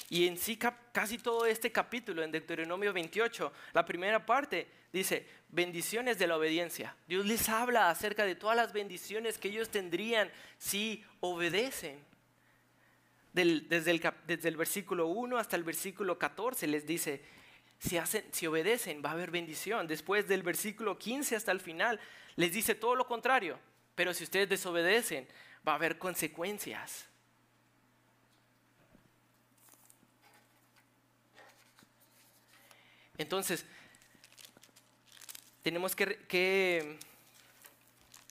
Y 0.09 0.27
en 0.27 0.37
sí 0.37 0.57
casi 0.57 1.17
todo 1.17 1.45
este 1.45 1.71
capítulo 1.71 2.23
en 2.23 2.31
Deuteronomio 2.31 2.93
28, 2.93 3.51
la 3.73 3.85
primera 3.85 4.25
parte 4.25 4.67
dice, 4.93 5.27
bendiciones 5.49 6.17
de 6.17 6.27
la 6.27 6.37
obediencia. 6.37 6.95
Dios 7.05 7.25
les 7.25 7.49
habla 7.49 7.89
acerca 7.89 8.23
de 8.23 8.35
todas 8.35 8.55
las 8.55 8.71
bendiciones 8.71 9.37
que 9.37 9.49
ellos 9.49 9.69
tendrían 9.69 10.31
si 10.57 11.03
obedecen 11.19 11.99
desde, 13.35 13.91
el, 13.91 14.57
versículo 14.57 15.07
1 15.07 15.37
hasta 15.37 15.57
el 15.57 15.63
versículo 15.63 16.17
14 16.17 16.67
les 16.67 16.87
dice, 16.87 17.21
si, 17.79 17.97
hacen, 17.97 18.23
si 18.31 18.47
obedecen 18.47 19.01
va 19.03 19.09
a 19.09 19.13
haber 19.13 19.29
bendición. 19.29 19.87
Después 19.87 20.27
del 20.27 20.41
versículo 20.41 20.97
15 20.97 21.35
hasta 21.35 21.51
el 21.51 21.59
final 21.59 21.99
les 22.37 22.53
dice 22.53 22.75
todo 22.75 22.95
lo 22.95 23.07
contrario, 23.07 23.59
pero 23.93 24.13
si 24.13 24.23
ustedes 24.23 24.47
desobedecen 24.47 25.27
va 25.67 25.73
a 25.73 25.75
haber 25.75 25.97
consecuencias. 25.97 27.07
Entonces, 33.17 33.65
tenemos 35.61 35.95
que, 35.95 36.97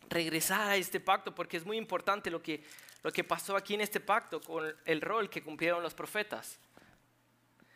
regresar 0.09 0.71
a 0.71 0.77
este 0.77 1.01
pacto 1.01 1.35
porque 1.35 1.57
es 1.57 1.67
muy 1.67 1.77
importante 1.77 2.31
lo 2.31 2.41
que 2.41 2.63
lo 3.05 3.13
que 3.13 3.23
pasó 3.23 3.55
aquí 3.55 3.75
en 3.75 3.83
este 3.83 4.01
pacto 4.01 4.41
con 4.41 4.75
el 4.87 5.01
rol 5.03 5.29
que 5.29 5.43
cumplieron 5.43 5.83
los 5.83 5.95
profetas. 5.95 6.59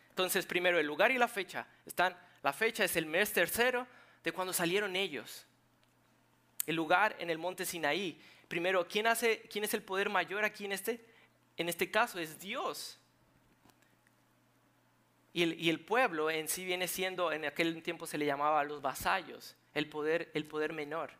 Entonces, 0.08 0.46
primero 0.46 0.78
el 0.78 0.86
lugar 0.86 1.10
y 1.10 1.18
la 1.18 1.28
fecha. 1.28 1.66
Están, 1.84 2.18
la 2.42 2.54
fecha 2.54 2.82
es 2.82 2.96
el 2.96 3.04
mes 3.04 3.30
tercero 3.34 3.86
de 4.24 4.32
cuando 4.32 4.54
salieron 4.54 4.96
ellos. 4.96 5.46
El 6.66 6.76
lugar 6.76 7.14
en 7.18 7.28
el 7.28 7.36
monte 7.36 7.66
Sinaí. 7.66 8.18
Primero, 8.48 8.88
¿quién, 8.88 9.06
hace, 9.06 9.42
quién 9.52 9.64
es 9.64 9.74
el 9.74 9.82
poder 9.82 10.08
mayor 10.08 10.46
aquí 10.46 10.64
en 10.64 10.72
este? 10.72 11.04
En 11.58 11.68
este 11.68 11.90
caso 11.90 12.18
es 12.18 12.40
Dios. 12.40 12.98
Y 15.34 15.42
el, 15.42 15.60
y 15.60 15.68
el, 15.68 15.80
pueblo 15.80 16.30
en 16.30 16.48
sí 16.48 16.64
viene 16.64 16.88
siendo, 16.88 17.32
en 17.32 17.44
aquel 17.44 17.82
tiempo 17.82 18.06
se 18.06 18.16
le 18.16 18.24
llamaba 18.24 18.64
los 18.64 18.80
vasallos, 18.80 19.56
el 19.74 19.90
poder, 19.90 20.30
el 20.32 20.46
poder 20.46 20.72
menor. 20.72 21.10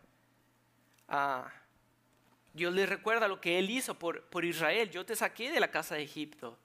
Ah, 1.09 1.53
Dios 2.59 2.75
les 2.75 2.88
recuerda 2.88 3.29
lo 3.29 3.41
que 3.41 3.59
Él 3.59 3.71
hizo 3.71 3.95
por, 3.95 4.23
por 4.25 4.45
Israel. 4.45 4.91
Yo 4.91 5.07
te 5.07 5.17
saqué 5.17 5.50
de 5.50 5.61
la 5.61 5.71
casa 5.71 5.95
de 5.95 6.03
Egipto. 6.03 6.59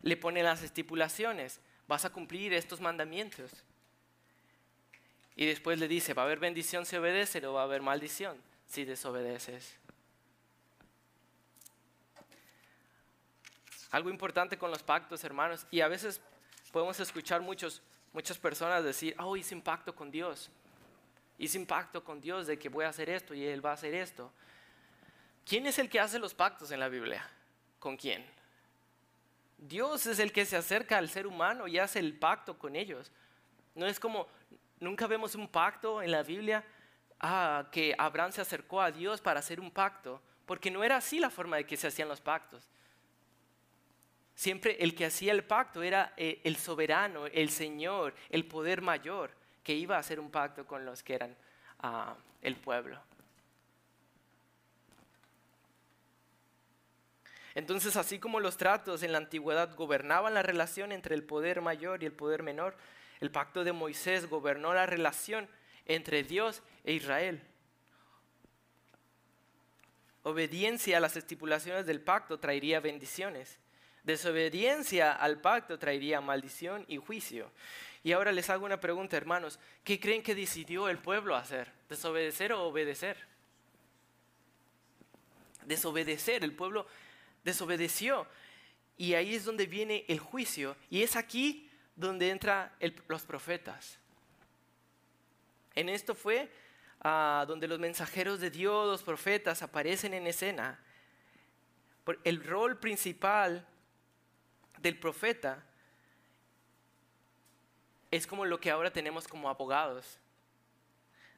Le 0.00 0.16
pone 0.16 0.42
las 0.42 0.62
estipulaciones. 0.62 1.60
Vas 1.86 2.04
a 2.04 2.10
cumplir 2.10 2.54
estos 2.54 2.80
mandamientos. 2.80 3.50
Y 5.34 5.44
después 5.44 5.78
le 5.78 5.88
dice, 5.88 6.14
va 6.14 6.22
a 6.22 6.24
haber 6.24 6.38
bendición 6.38 6.86
si 6.86 6.96
obedeces 6.96 7.44
o 7.44 7.52
va 7.52 7.60
a 7.60 7.64
haber 7.64 7.82
maldición 7.82 8.40
si 8.66 8.84
desobedeces. 8.84 9.76
Algo 13.90 14.10
importante 14.10 14.58
con 14.58 14.70
los 14.70 14.82
pactos, 14.82 15.22
hermanos, 15.24 15.66
y 15.70 15.80
a 15.80 15.88
veces 15.88 16.20
podemos 16.72 16.98
escuchar 17.00 17.40
muchos, 17.40 17.82
muchas 18.12 18.38
personas 18.38 18.82
decir, 18.82 19.14
oh, 19.18 19.36
hice 19.36 19.54
un 19.54 19.62
pacto 19.62 19.94
con 19.94 20.10
Dios. 20.10 20.50
Hice 21.38 21.58
un 21.58 21.66
pacto 21.66 22.02
con 22.02 22.20
Dios 22.20 22.46
de 22.46 22.58
que 22.58 22.68
voy 22.68 22.84
a 22.84 22.88
hacer 22.88 23.10
esto 23.10 23.34
y 23.34 23.44
Él 23.44 23.64
va 23.64 23.70
a 23.70 23.74
hacer 23.74 23.94
esto. 23.94 24.32
¿Quién 25.44 25.66
es 25.66 25.78
el 25.78 25.88
que 25.88 26.00
hace 26.00 26.18
los 26.18 26.34
pactos 26.34 26.70
en 26.70 26.80
la 26.80 26.88
Biblia? 26.88 27.28
¿Con 27.78 27.96
quién? 27.96 28.24
Dios 29.58 30.06
es 30.06 30.18
el 30.18 30.32
que 30.32 30.44
se 30.44 30.56
acerca 30.56 30.98
al 30.98 31.08
ser 31.08 31.26
humano 31.26 31.68
y 31.68 31.78
hace 31.78 31.98
el 31.98 32.18
pacto 32.18 32.58
con 32.58 32.74
ellos. 32.74 33.12
No 33.74 33.86
es 33.86 34.00
como, 34.00 34.26
nunca 34.80 35.06
vemos 35.06 35.34
un 35.34 35.46
pacto 35.48 36.02
en 36.02 36.10
la 36.10 36.22
Biblia 36.22 36.64
ah, 37.20 37.68
que 37.70 37.94
Abraham 37.98 38.32
se 38.32 38.40
acercó 38.40 38.80
a 38.80 38.90
Dios 38.90 39.20
para 39.20 39.40
hacer 39.40 39.60
un 39.60 39.70
pacto, 39.70 40.22
porque 40.46 40.70
no 40.70 40.82
era 40.82 40.96
así 40.96 41.18
la 41.18 41.30
forma 41.30 41.56
de 41.56 41.66
que 41.66 41.76
se 41.76 41.86
hacían 41.86 42.08
los 42.08 42.20
pactos. 42.20 42.68
Siempre 44.34 44.76
el 44.80 44.94
que 44.94 45.06
hacía 45.06 45.32
el 45.32 45.44
pacto 45.44 45.82
era 45.82 46.12
eh, 46.16 46.40
el 46.44 46.56
soberano, 46.56 47.26
el 47.26 47.50
Señor, 47.50 48.14
el 48.30 48.46
poder 48.46 48.82
mayor 48.82 49.45
que 49.66 49.74
iba 49.74 49.96
a 49.96 49.98
hacer 49.98 50.20
un 50.20 50.30
pacto 50.30 50.64
con 50.64 50.84
los 50.84 51.02
que 51.02 51.14
eran 51.16 51.36
ah, 51.80 52.14
el 52.40 52.54
pueblo. 52.54 53.00
Entonces, 57.56 57.96
así 57.96 58.20
como 58.20 58.38
los 58.38 58.58
tratos 58.58 59.02
en 59.02 59.10
la 59.10 59.18
antigüedad 59.18 59.74
gobernaban 59.74 60.34
la 60.34 60.44
relación 60.44 60.92
entre 60.92 61.16
el 61.16 61.24
poder 61.24 61.62
mayor 61.62 62.04
y 62.04 62.06
el 62.06 62.12
poder 62.12 62.44
menor, 62.44 62.76
el 63.18 63.32
pacto 63.32 63.64
de 63.64 63.72
Moisés 63.72 64.30
gobernó 64.30 64.72
la 64.72 64.86
relación 64.86 65.48
entre 65.84 66.22
Dios 66.22 66.62
e 66.84 66.92
Israel. 66.92 67.42
Obediencia 70.22 70.98
a 70.98 71.00
las 71.00 71.16
estipulaciones 71.16 71.86
del 71.86 72.00
pacto 72.00 72.38
traería 72.38 72.78
bendiciones. 72.78 73.58
Desobediencia 74.04 75.12
al 75.12 75.40
pacto 75.40 75.76
traería 75.76 76.20
maldición 76.20 76.84
y 76.86 76.98
juicio. 76.98 77.50
Y 78.02 78.12
ahora 78.12 78.32
les 78.32 78.50
hago 78.50 78.64
una 78.64 78.80
pregunta, 78.80 79.16
hermanos. 79.16 79.58
¿Qué 79.84 79.98
creen 79.98 80.22
que 80.22 80.34
decidió 80.34 80.88
el 80.88 80.98
pueblo 80.98 81.34
hacer? 81.34 81.72
¿Desobedecer 81.88 82.52
o 82.52 82.64
obedecer? 82.64 83.16
Desobedecer. 85.64 86.44
El 86.44 86.52
pueblo 86.52 86.86
desobedeció. 87.44 88.26
Y 88.96 89.14
ahí 89.14 89.34
es 89.34 89.44
donde 89.44 89.66
viene 89.66 90.04
el 90.08 90.18
juicio. 90.18 90.76
Y 90.90 91.02
es 91.02 91.16
aquí 91.16 91.68
donde 91.94 92.30
entran 92.30 92.70
los 93.08 93.22
profetas. 93.22 93.98
En 95.74 95.88
esto 95.88 96.14
fue 96.14 96.50
ah, 97.00 97.44
donde 97.46 97.68
los 97.68 97.78
mensajeros 97.78 98.40
de 98.40 98.50
Dios, 98.50 98.86
los 98.86 99.02
profetas, 99.02 99.62
aparecen 99.62 100.14
en 100.14 100.26
escena. 100.26 100.78
El 102.24 102.42
rol 102.44 102.78
principal 102.78 103.66
del 104.78 104.98
profeta 104.98 105.64
es 108.16 108.26
como 108.26 108.44
lo 108.44 108.58
que 108.58 108.70
ahora 108.70 108.90
tenemos 108.90 109.28
como 109.28 109.48
abogados. 109.48 110.18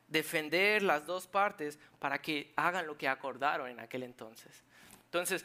Defender 0.06 0.82
las 0.82 1.04
dos 1.04 1.26
partes 1.26 1.78
para 1.98 2.20
que 2.20 2.52
hagan 2.56 2.86
lo 2.86 2.96
que 2.96 3.08
acordaron 3.08 3.68
en 3.68 3.80
aquel 3.80 4.04
entonces. 4.04 4.62
Entonces, 5.06 5.44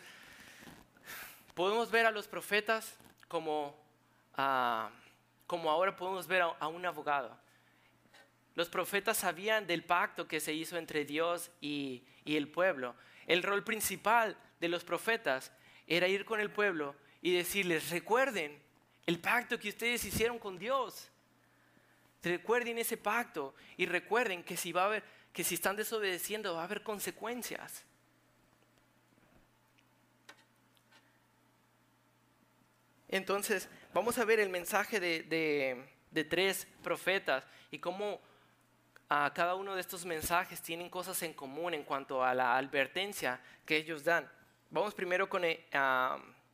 podemos 1.54 1.92
ver 1.92 2.06
a 2.06 2.12
los 2.12 2.28
profetas 2.28 2.96
como, 3.28 3.76
ah, 4.36 4.90
como 5.48 5.70
ahora 5.70 5.96
podemos 5.96 6.28
ver 6.28 6.44
a, 6.44 6.68
un 6.68 6.86
abogado. 6.86 7.38
Los 8.56 8.70
profetas 8.70 9.18
sabían 9.18 9.66
del 9.66 9.84
pacto 9.84 10.28
que 10.28 10.40
se 10.40 10.54
hizo 10.54 10.78
entre 10.78 11.06
Dios 11.06 11.50
y, 11.60 12.04
y 12.24 12.38
el 12.38 12.48
pueblo. 12.48 12.96
El 13.26 13.42
rol 13.42 13.64
principal 13.64 14.38
de 14.60 14.70
los 14.70 14.84
profetas 14.84 15.52
era 15.88 16.08
ir 16.08 16.26
con 16.26 16.40
el 16.40 16.52
pueblo 16.52 16.96
y 17.22 17.36
decirles, 17.36 17.90
recuerden 17.90 18.62
el 19.06 19.20
pacto 19.20 19.60
que 19.60 19.70
ustedes 19.70 20.06
hicieron 20.06 20.38
con 20.38 20.58
Dios. 20.58 21.10
Recuerden 22.24 22.78
ese 22.78 22.98
pacto 22.98 23.54
y 23.78 23.86
recuerden 23.86 24.44
que 24.44 24.58
si 24.58 24.72
va 24.72 24.84
a 24.84 24.86
haber, 24.86 25.04
que 25.32 25.44
si 25.44 25.56
están 25.56 25.76
desobedeciendo 25.76 26.56
va 26.56 26.62
a 26.62 26.64
haber 26.64 26.82
consecuencias. 26.82 27.84
Entonces, 33.10 33.70
vamos 33.94 34.18
a 34.18 34.26
ver 34.26 34.40
el 34.40 34.50
mensaje 34.50 35.00
de, 35.00 35.86
de 36.12 36.24
tres 36.24 36.68
profetas 36.82 37.46
y 37.70 37.80
cómo 37.80 38.22
a 39.10 39.32
cada 39.34 39.56
uno 39.56 39.76
de 39.76 39.82
estos 39.82 40.06
mensajes 40.06 40.62
tienen 40.62 40.90
cosas 40.90 41.22
en 41.24 41.34
común 41.34 41.74
en 41.74 41.84
cuanto 41.84 42.24
a 42.24 42.34
la 42.34 42.58
advertencia 42.58 43.40
que 43.66 43.78
ellos 43.78 44.04
dan. 44.04 44.30
Vamos 44.70 44.96
primero 44.96 45.30
con, 45.30 45.44
eh, 45.44 45.68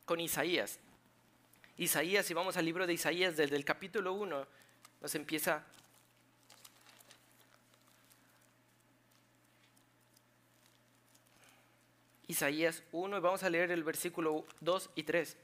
con 0.04 0.20
Isaías. 0.20 0.78
Isaías, 1.76 2.26
si 2.26 2.34
vamos 2.34 2.56
al 2.56 2.66
libro 2.66 2.86
de 2.86 2.92
Isaías 2.92 3.36
desde 3.36 3.56
el 3.56 3.64
capítulo 3.64 4.12
1, 4.12 4.46
nos 5.00 5.14
empieza 5.14 5.64
Isaías 12.26 12.82
1 12.92 13.16
y 13.16 13.20
vamos 13.20 13.42
a 13.42 13.50
leer 13.50 13.72
el 13.72 13.82
versículo 13.82 14.44
2 14.60 14.90
y 14.94 15.02
3. 15.02 15.36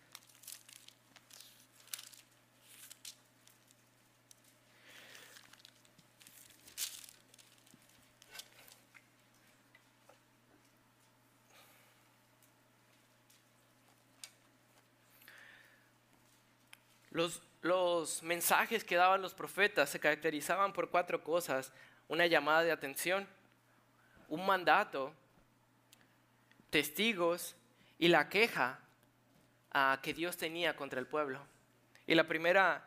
Los, 17.63 18.23
mensajes 18.23 18.85
que 18.85 18.97
daban 18.97 19.23
los 19.23 19.33
profetas 19.33 19.89
se 19.89 19.99
caracterizaban 19.99 20.75
por 20.75 20.91
cuatro 20.91 21.25
cosas. 21.25 21.73
Una 22.09 22.27
llamada 22.27 22.63
de 22.63 22.71
atención, 22.71 23.27
un 24.29 24.45
mandato, 24.45 25.13
testigos 26.71 27.57
y 27.99 28.09
la 28.09 28.29
queja 28.29 28.79
ah, 29.73 29.99
que 30.03 30.13
Dios 30.13 30.37
tenía 30.37 30.77
contra 30.77 31.01
el 31.01 31.07
pueblo. 31.07 31.41
Y 32.07 32.15
la 32.15 32.29
primera 32.29 32.87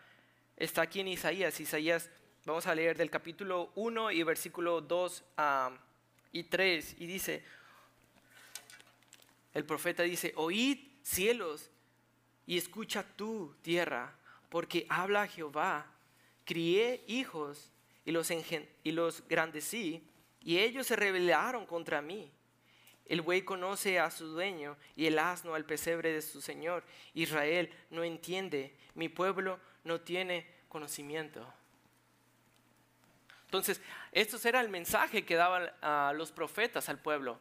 está 0.56 0.84
aquí 0.84 1.00
en 1.00 1.08
Isaías. 1.08 1.60
Isaías, 1.60 2.10
vamos 2.46 2.68
a 2.68 2.76
leer 2.76 2.96
del 2.98 3.10
capítulo 3.10 3.72
1 3.76 4.12
y 4.12 4.24
versículo 4.24 4.80
2 4.80 5.24
ah, 5.38 5.72
y 6.32 6.44
3. 6.44 6.96
Y 7.00 7.08
dice, 7.08 7.44
el 9.56 9.66
profeta 9.66 10.04
dice, 10.04 10.34
oíd 10.36 10.78
cielos 11.02 11.72
y 12.50 12.58
escucha 12.58 13.06
tú 13.16 13.56
tierra 13.62 14.12
porque 14.50 14.88
habla 14.90 15.28
Jehová, 15.28 15.86
crié 16.46 17.04
hijos 17.06 17.72
y 18.04 18.12
los, 18.12 18.32
y 18.84 18.92
los 18.92 19.24
y 20.42 20.58
ellos 20.58 20.88
se 20.88 20.96
rebelaron 20.96 21.68
contra 21.68 22.02
mí. 22.02 22.32
El 23.06 23.22
buey 23.22 23.44
conoce 23.44 24.00
a 24.00 24.10
su 24.10 24.30
dueño 24.30 24.78
y 24.96 25.06
el 25.06 25.20
asno 25.20 25.54
al 25.54 25.64
pesebre 25.64 26.12
de 26.12 26.24
su 26.24 26.42
señor. 26.42 26.84
Israel 27.14 27.72
no 27.92 28.04
entiende, 28.04 28.76
mi 28.96 29.10
pueblo 29.10 29.60
no 29.84 30.02
tiene 30.02 30.48
conocimiento. 30.70 31.46
Entonces, 33.46 33.80
esto 34.12 34.40
era 34.50 34.60
el 34.62 34.70
mensaje 34.70 35.24
que 35.24 35.36
daban 35.36 35.72
a 35.84 36.14
los 36.16 36.32
profetas 36.32 36.90
al 36.90 36.98
pueblo. 36.98 37.40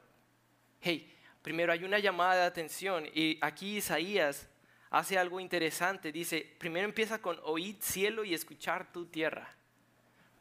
Hey, 0.83 1.17
primero 1.41 1.73
hay 1.73 1.85
una 1.85 1.99
llamada 1.99 2.35
de 2.35 2.43
atención 2.43 3.07
y 3.15 3.39
aquí 3.41 3.79
Isaías 3.79 4.51
hace 4.91 5.19
algo 5.19 5.41
interesante. 5.41 6.13
Dice, 6.13 6.57
primero 6.59 6.87
empieza 6.87 7.21
con 7.21 7.39
oír 7.43 7.77
cielo 7.81 8.25
y 8.25 8.35
escuchar 8.35 8.93
tu 8.93 9.07
tierra. 9.07 9.55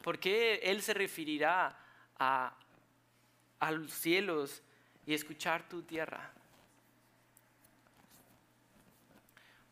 ¿Por 0.02 0.20
qué 0.20 0.56
él 0.64 0.82
se 0.82 0.94
referirá 0.94 1.78
a, 2.18 2.56
a 3.60 3.72
los 3.72 3.92
cielos 3.92 4.62
y 5.06 5.14
escuchar 5.14 5.68
tu 5.68 5.84
tierra? 5.84 6.32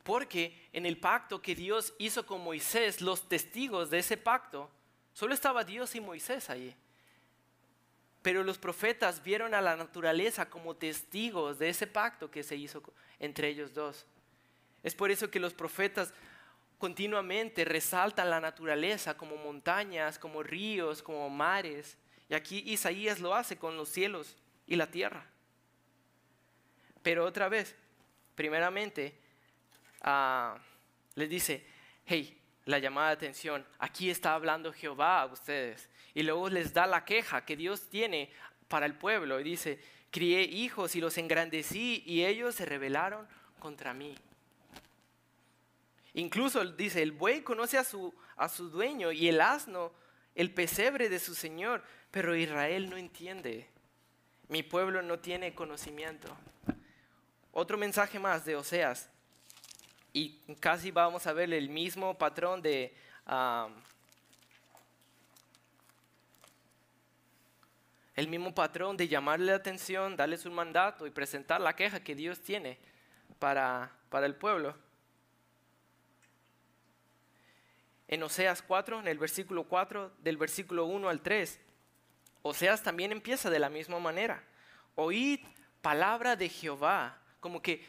Porque 0.03 0.67
en 0.71 0.85
el 0.85 0.97
pacto 0.97 1.41
que 1.41 1.55
Dios 1.55 1.93
hizo 1.97 2.25
con 2.25 2.41
Moisés, 2.41 3.01
los 3.01 3.27
testigos 3.27 3.89
de 3.89 3.99
ese 3.99 4.17
pacto, 4.17 4.69
solo 5.13 5.33
estaba 5.33 5.63
Dios 5.63 5.95
y 5.95 6.01
Moisés 6.01 6.49
allí. 6.49 6.75
Pero 8.21 8.43
los 8.43 8.57
profetas 8.57 9.23
vieron 9.23 9.53
a 9.53 9.61
la 9.61 9.75
naturaleza 9.75 10.49
como 10.49 10.75
testigos 10.75 11.57
de 11.57 11.69
ese 11.69 11.87
pacto 11.87 12.29
que 12.29 12.43
se 12.43 12.55
hizo 12.55 12.83
entre 13.19 13.47
ellos 13.49 13.73
dos. 13.73 14.05
Es 14.85 14.93
por 14.93 15.09
eso 15.09 15.31
que 15.31 15.39
los 15.39 15.55
profetas 15.55 16.13
continuamente 16.77 17.65
resaltan 17.65 18.29
la 18.29 18.39
naturaleza 18.39 19.17
como 19.17 19.35
montañas, 19.35 20.19
como 20.19 20.43
ríos, 20.43 21.01
como 21.01 21.27
mares. 21.27 21.97
Y 22.29 22.35
aquí 22.35 22.61
Isaías 22.67 23.19
lo 23.19 23.33
hace 23.33 23.57
con 23.57 23.77
los 23.77 23.89
cielos 23.89 24.37
y 24.67 24.75
la 24.75 24.85
tierra. 24.85 25.25
Pero 27.01 27.25
otra 27.25 27.49
vez, 27.49 27.75
primeramente, 28.35 29.17
ah, 30.01 30.55
les 31.15 31.31
dice, 31.31 31.65
hey, 32.05 32.39
la 32.65 32.77
llamada 32.77 33.07
de 33.07 33.13
atención, 33.13 33.65
aquí 33.79 34.11
está 34.11 34.35
hablando 34.35 34.71
Jehová 34.71 35.21
a 35.21 35.25
ustedes. 35.25 35.89
Y 36.13 36.21
luego 36.21 36.47
les 36.47 36.75
da 36.75 36.85
la 36.85 37.05
queja 37.05 37.43
que 37.43 37.57
Dios 37.57 37.89
tiene 37.89 38.29
para 38.67 38.85
el 38.85 38.93
pueblo. 38.93 39.39
Y 39.39 39.43
dice, 39.43 39.79
crié 40.11 40.43
hijos 40.43 40.95
y 40.95 41.01
los 41.01 41.17
engrandecí 41.17 42.03
y 42.05 42.23
ellos 42.23 42.53
se 42.53 42.65
rebelaron 42.65 43.27
contra 43.57 43.91
mí. 43.91 44.15
Incluso 46.15 46.63
dice, 46.65 47.01
el 47.01 47.11
buey 47.11 47.41
conoce 47.41 47.77
a 47.77 47.83
su, 47.83 48.13
a 48.37 48.47
su 48.47 48.69
dueño 48.69 49.11
y 49.11 49.27
el 49.27 49.41
asno 49.41 49.91
el 50.33 50.53
pesebre 50.53 51.09
de 51.09 51.19
su 51.19 51.35
señor, 51.35 51.83
pero 52.11 52.35
Israel 52.35 52.89
no 52.89 52.97
entiende. 52.97 53.67
Mi 54.47 54.63
pueblo 54.63 55.01
no 55.01 55.19
tiene 55.19 55.53
conocimiento. 55.53 56.35
Otro 57.51 57.77
mensaje 57.77 58.19
más 58.19 58.45
de 58.45 58.55
Oseas. 58.55 59.09
Y 60.13 60.37
casi 60.59 60.91
vamos 60.91 61.27
a 61.27 61.33
ver 61.33 61.53
el 61.53 61.69
mismo 61.69 62.17
patrón 62.17 62.61
de... 62.61 62.95
el 68.15 68.27
mismo 68.29 68.55
patrón 68.55 68.95
de 68.95 69.09
llamarle 69.09 69.47
la 69.47 69.57
atención, 69.57 70.15
darles 70.15 70.45
un 70.45 70.53
mandato 70.53 71.05
y 71.05 71.11
presentar 71.11 71.59
la 71.59 71.75
queja 71.75 72.01
que 72.01 72.15
Dios 72.15 72.39
tiene 72.39 72.77
para, 73.39 73.91
para 74.09 74.25
el 74.25 74.35
pueblo. 74.35 74.84
En 78.07 78.23
Oseas 78.23 78.61
4, 78.61 78.99
en 78.99 79.07
el 79.07 79.17
versículo 79.17 79.63
4, 79.63 80.11
del 80.19 80.37
versículo 80.37 80.85
1 80.85 81.09
al 81.09 81.21
3. 81.21 81.59
Oseas 82.41 82.83
también 82.83 83.11
empieza 83.11 83.49
de 83.49 83.59
la 83.59 83.69
misma 83.69 83.99
manera. 83.99 84.43
Oíd 84.95 85.39
palabra 85.81 86.35
de 86.35 86.49
Jehová, 86.49 87.19
como 87.39 87.61
que 87.61 87.85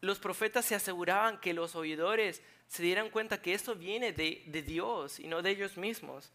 los 0.00 0.18
profetas 0.18 0.64
se 0.64 0.74
aseguraban 0.74 1.40
que 1.40 1.54
los 1.54 1.74
oidores 1.74 2.42
se 2.66 2.82
dieran 2.82 3.10
cuenta 3.10 3.40
que 3.40 3.54
esto 3.54 3.74
viene 3.74 4.12
de, 4.12 4.42
de 4.46 4.62
Dios 4.62 5.20
y 5.20 5.28
no 5.28 5.42
de 5.42 5.50
ellos 5.50 5.76
mismos. 5.76 6.32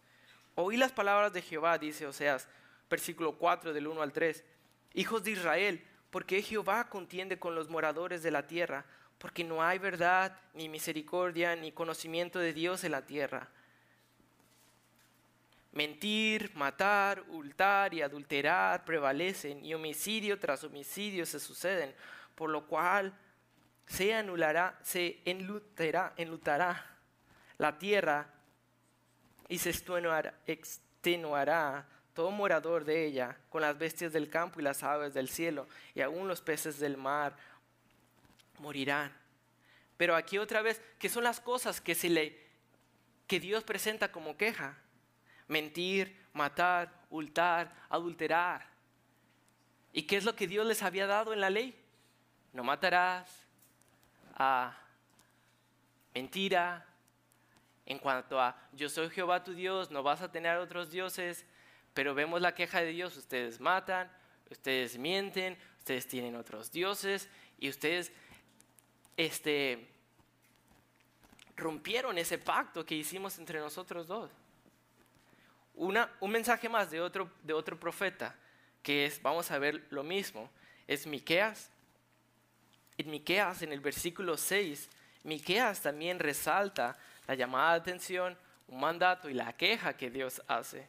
Oí 0.56 0.78
las 0.78 0.92
palabras 0.92 1.34
de 1.34 1.42
Jehová, 1.42 1.78
dice 1.78 2.06
Oseas, 2.06 2.48
versículo 2.90 3.38
4 3.38 3.74
del 3.74 3.88
1 3.88 4.02
al 4.02 4.12
3. 4.12 4.44
Hijos 4.94 5.24
de 5.24 5.32
Israel, 5.32 5.86
porque 6.10 6.42
Jehová 6.42 6.90
contiende 6.90 7.40
con 7.40 7.56
los 7.56 7.70
moradores 7.70 8.24
de 8.24 8.32
la 8.32 8.48
tierra 8.48 8.86
porque 9.22 9.44
no 9.44 9.64
hay 9.64 9.78
verdad, 9.78 10.36
ni 10.56 10.68
misericordia, 10.68 11.56
ni 11.56 11.72
conocimiento 11.72 12.40
de 12.40 12.54
Dios 12.54 12.84
en 12.84 12.92
la 12.92 13.06
tierra. 13.06 13.48
Mentir, 15.74 16.52
matar, 16.56 17.24
hurtar 17.30 17.94
y 17.94 18.02
adulterar 18.02 18.84
prevalecen, 18.84 19.64
y 19.64 19.76
homicidio 19.76 20.40
tras 20.40 20.64
homicidio 20.64 21.28
se 21.28 21.40
suceden, 21.40 21.94
por 22.34 22.50
lo 22.50 22.66
cual 22.66 23.14
se 23.86 24.12
anulará, 24.16 24.80
se 24.82 25.20
enlutará, 25.24 26.14
enlutará 26.18 26.84
la 27.60 27.78
tierra 27.78 28.28
y 29.48 29.60
se 29.60 29.70
extenuará 30.48 31.86
todo 32.16 32.32
morador 32.32 32.86
de 32.86 33.06
ella 33.06 33.38
con 33.50 33.62
las 33.62 33.78
bestias 33.78 34.14
del 34.14 34.30
campo 34.30 34.60
y 34.60 34.64
las 34.64 34.82
aves 34.82 35.14
del 35.14 35.30
cielo 35.30 35.68
y 35.94 36.02
aún 36.02 36.28
los 36.28 36.42
peces 36.42 36.80
del 36.80 36.98
mar 36.98 37.36
morirán. 38.62 39.14
Pero 39.98 40.16
aquí 40.16 40.38
otra 40.38 40.62
vez, 40.62 40.82
¿qué 40.98 41.10
son 41.10 41.24
las 41.24 41.40
cosas 41.40 41.82
que, 41.82 41.96
se 41.96 42.10
le, 42.10 42.40
que 43.28 43.40
Dios 43.40 43.64
presenta 43.64 44.12
como 44.12 44.38
queja? 44.38 44.78
Mentir, 45.48 46.18
matar, 46.34 46.94
hurtar, 47.10 47.76
adulterar. 47.90 48.66
¿Y 49.94 50.04
qué 50.04 50.18
es 50.18 50.24
lo 50.24 50.36
que 50.36 50.48
Dios 50.48 50.66
les 50.66 50.84
había 50.84 51.06
dado 51.06 51.34
en 51.34 51.42
la 51.42 51.50
ley? 51.50 51.76
No 52.54 52.64
matarás, 52.64 53.46
a 54.36 54.78
mentira, 56.14 56.86
en 57.86 58.00
cuanto 58.00 58.40
a 58.40 58.58
yo 58.74 58.90
soy 58.90 59.10
Jehová 59.10 59.44
tu 59.44 59.54
Dios, 59.54 59.92
no 59.92 60.04
vas 60.04 60.22
a 60.22 60.32
tener 60.32 60.58
otros 60.58 60.90
dioses, 60.92 61.46
pero 61.94 62.16
vemos 62.16 62.42
la 62.42 62.56
queja 62.56 62.82
de 62.82 62.92
Dios, 62.92 63.18
ustedes 63.18 63.60
matan, 63.60 64.10
ustedes 64.50 64.98
mienten, 64.98 65.58
ustedes 65.80 66.08
tienen 66.08 66.36
otros 66.36 66.72
dioses 66.72 67.30
y 67.58 67.70
ustedes 67.70 68.12
este, 69.18 69.88
rompieron 71.56 72.18
ese 72.18 72.38
pacto 72.38 72.86
que 72.86 72.96
hicimos 72.96 73.38
entre 73.38 73.60
nosotros 73.60 74.08
dos. 74.08 74.32
Una, 75.76 76.12
un 76.20 76.32
mensaje 76.32 76.68
más 76.70 76.92
de 76.92 77.02
otro, 77.02 77.32
de 77.44 77.54
otro 77.54 77.80
profeta, 77.80 78.36
que 78.84 79.06
es, 79.06 79.22
vamos 79.22 79.52
a 79.52 79.60
ver 79.60 79.88
lo 79.90 80.04
mismo, 80.04 80.50
es 80.88 81.08
Miqueas. 81.08 81.70
En 82.98 83.10
Miqueas, 83.10 83.62
en 83.62 83.72
el 83.72 83.80
versículo 83.80 84.38
6, 84.38 84.90
Miqueas 85.24 85.82
también 85.82 86.20
resalta 86.20 86.98
la 87.28 87.36
llamada 87.36 87.74
de 87.74 87.80
atención, 87.80 88.38
un 88.68 88.80
mandato 88.80 89.30
y 89.30 89.34
la 89.34 89.54
queja 89.54 89.96
que 89.96 90.10
Dios 90.10 90.42
hace. 90.48 90.88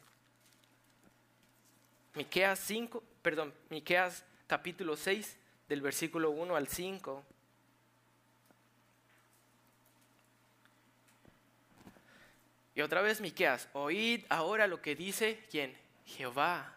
Miqueas 2.14 2.58
5, 2.58 3.02
perdón, 3.22 3.54
Miqueas 3.70 4.24
capítulo 4.46 4.96
6 4.96 5.38
del 5.68 5.80
versículo 5.80 6.30
1 6.30 6.56
al 6.56 6.68
5. 6.68 7.24
Y 12.74 12.80
otra 12.80 13.02
vez 13.02 13.20
Miqueas, 13.20 13.68
oíd 13.72 14.24
ahora 14.28 14.66
lo 14.66 14.80
que 14.80 14.94
dice 14.94 15.44
quién? 15.50 15.76
Jehová. 16.06 16.76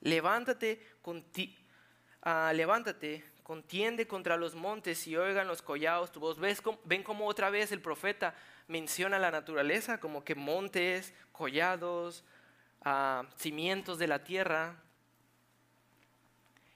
Levántate, 0.00 0.80
uh, 1.04 2.52
levántate, 2.54 3.24
contiende 3.42 4.06
contra 4.06 4.36
los 4.36 4.54
montes 4.54 5.06
y 5.06 5.16
oigan 5.16 5.46
los 5.46 5.62
collados 5.62 6.10
tu 6.10 6.20
voz. 6.20 6.38
¿Ves 6.38 6.62
ven 6.84 7.02
cómo 7.02 7.26
otra 7.26 7.50
vez 7.50 7.70
el 7.70 7.80
profeta 7.80 8.34
menciona 8.66 9.18
la 9.18 9.30
naturaleza, 9.30 10.00
como 10.00 10.24
que 10.24 10.34
montes, 10.34 11.12
collados, 11.30 12.24
cimientos 13.36 13.98
de 13.98 14.06
la 14.06 14.24
tierra. 14.24 14.76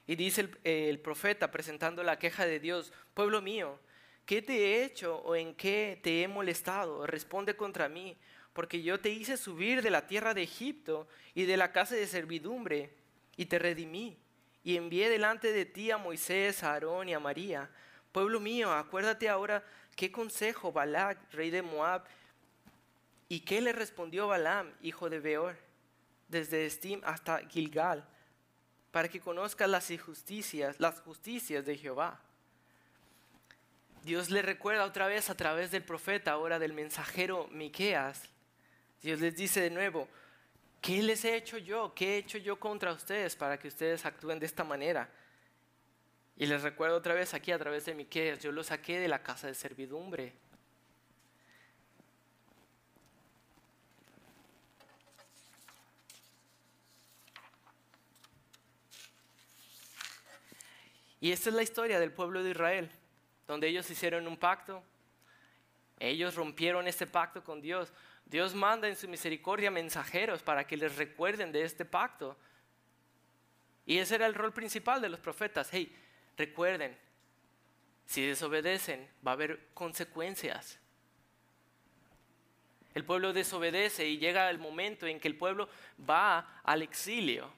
Y 0.05 0.15
dice 0.15 0.49
el, 0.63 0.99
profeta 0.99 1.51
presentando 1.51 2.01
la 2.03 2.17
queja 2.17 2.45
de 2.45 2.59
Dios, 2.59 2.93
pueblo 3.13 3.41
mío, 3.41 3.79
¿qué 4.27 4.43
te 4.43 4.53
he 4.53 4.83
hecho 4.83 5.17
o 5.17 5.35
en 5.35 5.55
qué 5.55 5.99
te 6.03 6.21
he 6.21 6.27
molestado? 6.27 7.07
Responde 7.07 7.55
contra 7.55 7.89
mí, 7.89 8.15
porque 8.53 8.83
yo 8.83 8.99
te 8.99 9.09
hice 9.09 9.37
subir 9.37 9.81
de 9.81 9.89
la 9.89 10.05
tierra 10.05 10.35
de 10.35 10.43
Egipto 10.43 11.07
y 11.33 11.45
de 11.45 11.57
la 11.57 11.71
casa 11.71 11.95
de 11.95 12.05
servidumbre 12.05 12.93
y 13.35 13.47
te 13.47 13.57
redimí 13.57 14.15
y 14.63 14.75
envié 14.75 15.09
delante 15.09 15.51
de 15.51 15.65
ti 15.65 15.89
a 15.89 15.97
Moisés, 15.97 16.61
a 16.61 16.73
Aarón 16.73 17.09
y 17.09 17.13
a 17.13 17.19
María. 17.19 17.69
Pueblo 18.11 18.39
mío, 18.39 18.71
acuérdate 18.71 19.29
ahora 19.29 19.63
qué 19.95 20.11
consejo 20.11 20.71
Balac, 20.71 21.17
rey 21.33 21.49
de 21.49 21.61
Moab, 21.61 22.03
y 23.29 23.41
qué 23.41 23.61
le 23.61 23.71
respondió 23.71 24.27
Balaam, 24.27 24.73
hijo 24.81 25.09
de 25.09 25.19
Beor 25.19 25.55
desde 26.27 26.65
Estim 26.65 27.01
hasta 27.05 27.39
Gilgal, 27.47 28.05
para 28.91 29.07
que 29.07 29.19
conozcas 29.19 29.69
las 29.69 29.89
injusticias, 29.91 30.79
las 30.79 30.99
justicias 31.01 31.65
de 31.65 31.77
Jehová. 31.77 32.21
Dios 34.07 34.29
le 34.29 34.41
recuerda 34.41 34.85
otra 34.85 35.05
vez 35.07 35.29
a 35.29 35.35
través 35.35 35.69
del 35.69 35.83
profeta, 35.83 36.31
ahora 36.31 36.59
del 36.59 36.71
mensajero 36.71 37.49
Miqueas. 37.51 38.29
Dios 39.01 39.19
les 39.19 39.35
dice 39.35 39.59
de 39.59 39.69
nuevo, 39.69 40.07
¿qué 40.79 41.03
les 41.03 41.25
he 41.25 41.35
hecho 41.35 41.57
yo? 41.57 41.93
¿Qué 41.93 42.15
he 42.15 42.17
hecho 42.19 42.37
yo 42.37 42.57
contra 42.57 42.93
ustedes 42.93 43.35
para 43.35 43.59
que 43.59 43.67
ustedes 43.67 44.05
actúen 44.05 44.39
de 44.39 44.45
esta 44.45 44.63
manera? 44.63 45.09
Y 46.37 46.45
les 46.45 46.61
recuerdo 46.61 46.95
otra 46.95 47.15
vez 47.15 47.33
aquí 47.33 47.51
a 47.51 47.59
través 47.59 47.83
de 47.83 47.95
Miqueas, 47.95 48.39
yo 48.39 48.53
los 48.53 48.67
saqué 48.67 48.97
de 48.97 49.09
la 49.09 49.21
casa 49.21 49.47
de 49.47 49.53
servidumbre 49.53 50.31
Y 61.19 61.33
esta 61.33 61.49
es 61.49 61.55
la 61.55 61.63
historia 61.63 61.99
del 61.99 62.13
pueblo 62.13 62.41
de 62.41 62.51
Israel, 62.51 62.89
donde 63.47 63.67
ellos 63.67 63.89
hicieron 63.89 64.27
un 64.27 64.37
pacto, 64.37 64.83
ellos 65.99 66.35
rompieron 66.35 66.87
este 66.87 67.07
pacto 67.07 67.43
con 67.43 67.61
Dios. 67.61 67.91
Dios 68.25 68.53
manda 68.53 68.87
en 68.87 68.95
su 68.95 69.07
misericordia 69.07 69.71
mensajeros 69.71 70.43
para 70.43 70.67
que 70.67 70.77
les 70.77 70.95
recuerden 70.95 71.51
de 71.51 71.63
este 71.63 71.85
pacto. 71.85 72.37
Y 73.85 73.97
ese 73.97 74.15
era 74.15 74.27
el 74.27 74.35
rol 74.35 74.53
principal 74.53 75.01
de 75.01 75.09
los 75.09 75.19
profetas. 75.19 75.69
Hey, 75.71 75.95
recuerden, 76.35 76.95
si 78.05 78.25
desobedecen 78.25 79.09
va 79.25 79.31
a 79.31 79.33
haber 79.33 79.69
consecuencias. 79.73 80.77
El 82.93 83.05
pueblo 83.05 83.31
desobedece 83.31 84.07
y 84.07 84.17
llega 84.17 84.49
el 84.49 84.59
momento 84.59 85.07
en 85.07 85.19
que 85.19 85.27
el 85.27 85.37
pueblo 85.37 85.69
va 86.07 86.61
al 86.63 86.81
exilio 86.81 87.51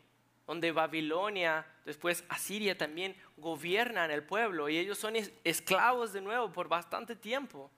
donde 0.49 0.71
Babilonia, 0.71 1.63
después 1.89 2.23
Asiria 2.29 2.77
también 2.77 3.15
gobiernan 3.35 4.11
el 4.11 4.23
pueblo 4.23 4.69
y 4.69 4.77
ellos 4.77 4.99
son 4.99 5.15
esclavos 5.43 6.13
de 6.13 6.21
nuevo 6.21 6.53
por 6.53 6.69
bastante 6.69 7.15
tiempo. 7.15 7.71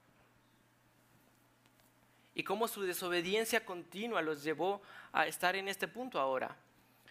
Y 2.33 2.43
cómo 2.43 2.67
su 2.67 2.81
desobediencia 2.81 3.63
continua 3.63 4.21
los 4.21 4.43
llevó 4.43 4.81
a 5.13 5.27
estar 5.27 5.55
en 5.55 5.69
este 5.69 5.87
punto 5.87 6.19
ahora. 6.19 6.57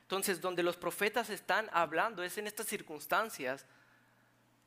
Entonces, 0.03 0.43
donde 0.43 0.63
los 0.63 0.77
profetas 0.77 1.31
están 1.31 1.71
hablando 1.73 2.23
es 2.23 2.37
en 2.37 2.47
estas 2.47 2.67
circunstancias 2.67 3.65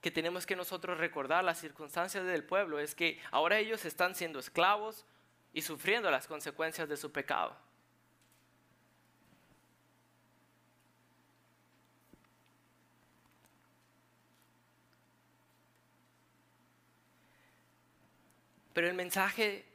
que 0.02 0.10
tenemos 0.10 0.48
que 0.48 0.56
nosotros 0.56 0.98
recordar, 0.98 1.43
las 1.43 1.60
circunstancias 1.60 2.26
del 2.26 2.43
pueblo, 2.43 2.80
es 2.80 2.96
que 2.96 3.22
ahora 3.30 3.60
ellos 3.60 3.86
están 3.86 4.15
siendo 4.15 4.39
esclavos 4.39 5.06
y 5.54 5.62
sufriendo 5.62 6.10
las 6.10 6.26
consecuencias 6.26 6.89
de 6.89 6.98
su 6.98 7.12
pecado. 7.12 7.56
Pero 18.74 18.88
el 18.88 18.96
mensaje, 18.96 19.66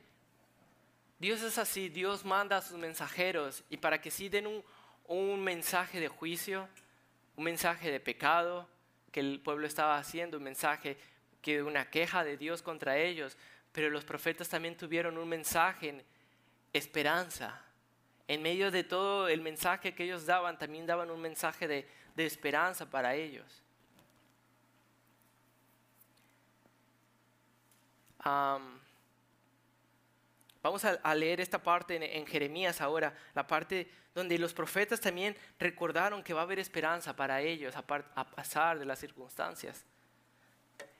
Dios 1.18 1.42
es 1.42 1.58
así, 1.58 1.88
Dios 1.88 2.24
manda 2.24 2.56
a 2.56 2.62
sus 2.62 2.78
mensajeros 2.78 3.64
y 3.70 3.76
para 3.76 4.00
que 4.00 4.10
sí 4.10 4.28
den 4.28 4.46
un, 4.46 4.64
un 5.06 5.42
mensaje 5.42 6.00
de 6.00 6.08
juicio, 6.08 6.68
un 7.36 7.44
mensaje 7.44 7.90
de 7.90 8.00
pecado 8.00 8.68
que 9.12 9.20
el 9.20 9.40
pueblo 9.40 9.66
estaba 9.66 9.98
haciendo, 9.98 10.36
un 10.36 10.44
mensaje 10.44 10.98
que 11.40 11.62
una 11.62 11.88
queja 11.88 12.24
de 12.24 12.36
Dios 12.36 12.62
contra 12.62 12.98
ellos, 12.98 13.36
pero 13.72 13.90
los 13.90 14.04
profetas 14.04 14.48
también 14.48 14.76
tuvieron 14.76 15.16
un 15.16 15.28
mensaje 15.28 15.90
en 15.90 16.04
esperanza. 16.72 17.62
En 18.26 18.42
medio 18.42 18.70
de 18.70 18.84
todo 18.84 19.28
el 19.28 19.40
mensaje 19.40 19.94
que 19.94 20.04
ellos 20.04 20.26
daban, 20.26 20.58
también 20.58 20.84
daban 20.86 21.10
un 21.10 21.20
mensaje 21.20 21.66
de, 21.66 21.88
de 22.14 22.26
esperanza 22.26 22.90
para 22.90 23.14
ellos. 23.14 23.62
Vamos 30.68 30.84
a, 30.84 31.14
leer 31.14 31.40
esta 31.40 31.62
parte 31.62 32.18
en, 32.18 32.26
Jeremías 32.26 32.82
ahora, 32.82 33.14
la 33.34 33.46
parte 33.46 33.90
donde 34.14 34.36
los 34.36 34.52
profetas 34.52 35.00
también 35.00 35.34
recordaron 35.58 36.22
que 36.22 36.34
va 36.34 36.40
a 36.40 36.42
haber 36.42 36.58
esperanza 36.58 37.16
para 37.16 37.40
ellos 37.40 37.74
a, 37.74 37.78
a 38.14 38.30
pasar 38.30 38.78
de 38.78 38.84
las 38.84 38.98
circunstancias. 38.98 39.86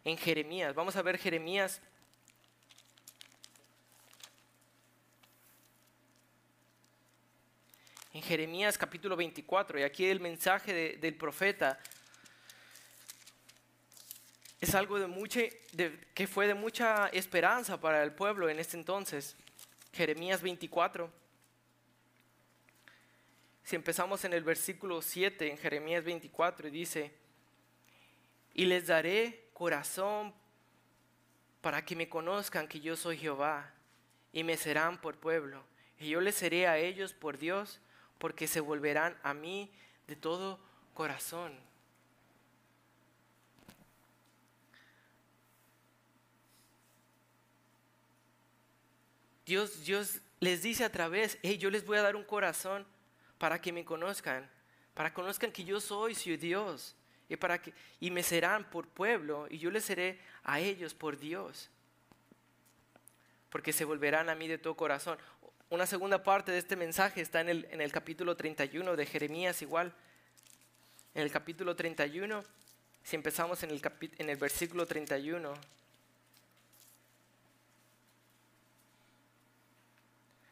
En 0.05 0.17
Jeremías, 0.17 0.75
vamos 0.75 0.97
a 0.97 1.03
ver 1.03 1.19
Jeremías 1.19 1.83
en 8.15 8.23
Jeremías 8.23 8.79
capítulo 8.79 9.17
24, 9.17 9.81
y 9.81 9.83
aquí 9.83 10.07
el 10.07 10.21
mensaje 10.21 10.97
del 10.97 11.15
profeta 11.15 11.79
es 14.63 14.75
algo 14.75 14.99
de 14.99 15.09
mucha, 15.09 15.43
que 16.15 16.27
fue 16.27 16.47
de 16.47 16.55
mucha 16.55 17.09
esperanza 17.09 17.79
para 17.79 18.03
el 18.03 18.15
pueblo 18.15 18.49
en 18.49 18.61
este 18.61 18.79
entonces. 18.79 19.37
Jeremías 19.93 20.43
24. 20.43 21.11
Si 23.65 23.77
empezamos 23.77 24.25
en 24.25 24.33
el 24.33 24.45
versículo 24.45 25.03
7, 25.03 25.51
en 25.51 25.59
Jeremías 25.59 26.05
24, 26.05 26.71
dice, 26.71 27.13
y 28.55 28.65
les 28.65 28.87
daré 28.87 29.49
corazón 29.53 30.35
para 31.61 31.85
que 31.85 31.97
me 31.97 32.09
conozcan 32.09 32.67
que 32.67 32.81
yo 32.81 32.97
soy 32.97 33.19
Jehová 33.19 33.73
y 34.33 34.43
me 34.43 34.57
serán 34.57 35.01
por 35.01 35.17
pueblo. 35.17 35.65
Y 35.99 36.11
yo 36.11 36.21
les 36.21 36.37
seré 36.37 36.67
a 36.67 36.79
ellos 36.79 37.13
por 37.13 37.39
Dios, 37.39 37.81
porque 38.19 38.47
se 38.47 38.61
volverán 38.61 39.19
a 39.23 39.35
mí 39.35 39.71
de 40.07 40.17
todo 40.17 40.61
corazón. 40.95 41.59
Dios, 49.49 49.83
Dios 49.83 50.21
les 50.41 50.61
dice 50.61 50.85
a 50.85 50.93
través, 50.93 51.39
hey, 51.43 51.57
yo 51.57 51.71
les 51.71 51.87
voy 51.87 51.97
a 51.97 52.03
dar 52.03 52.17
un 52.17 52.23
corazón 52.23 52.87
para 53.39 53.59
que 53.63 53.73
me 53.73 53.83
conozcan, 53.83 54.47
para 54.93 55.09
que 55.09 55.15
conozcan 55.15 55.51
que 55.51 55.65
yo 55.65 55.81
soy 55.81 56.15
su 56.15 56.37
Dios 56.37 56.95
y, 57.31 57.37
para 57.37 57.61
que, 57.61 57.73
y 57.99 58.11
me 58.11 58.23
serán 58.23 58.69
por 58.69 58.87
pueblo 58.87 59.47
y 59.49 59.57
yo 59.57 59.71
les 59.71 59.87
seré 59.87 60.21
a 60.45 60.61
ellos 60.61 60.93
por 60.93 61.19
Dios, 61.19 61.71
porque 63.49 63.73
se 63.73 63.87
volverán 63.87 64.29
a 64.29 64.35
mí 64.35 64.49
de 64.49 64.59
todo 64.59 64.77
corazón. 64.77 65.19
Una 65.71 65.87
segunda 65.87 66.23
parte 66.23 66.53
de 66.53 66.59
este 66.59 66.77
mensaje 66.77 67.23
está 67.23 67.41
en 67.41 67.49
el, 67.49 67.69
en 67.71 67.81
el 67.81 67.91
capítulo 67.91 68.37
31 68.37 68.97
de 68.97 69.07
Jeremías 69.07 69.63
igual. 69.63 69.95
En 71.15 71.23
el 71.23 71.31
capítulo 71.31 71.75
31, 71.75 72.45
si 73.03 73.17
empezamos 73.17 73.63
en 73.63 73.71
el, 73.71 73.81
en 74.19 74.29
el 74.29 74.37
versículo 74.37 74.85
31. 74.85 75.55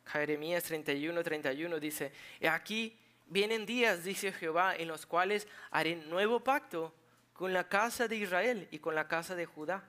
Jeremías 0.07 0.63
31, 0.65 1.23
31 1.23 1.81
dice, 1.81 2.13
aquí 2.49 2.97
vienen 3.27 3.67
días, 3.67 4.05
dice 4.05 4.33
Jehová, 4.33 4.77
en 4.77 4.89
los 4.89 5.05
cuales 5.05 5.49
haré 5.71 5.97
nuevo 5.97 6.41
pacto 6.41 6.95
con 7.33 7.53
la 7.53 7.69
casa 7.69 8.09
de 8.09 8.17
Israel 8.17 8.69
y 8.71 8.79
con 8.79 8.95
la 8.95 9.09
casa 9.09 9.35
de 9.35 9.47
Judá. 9.47 9.83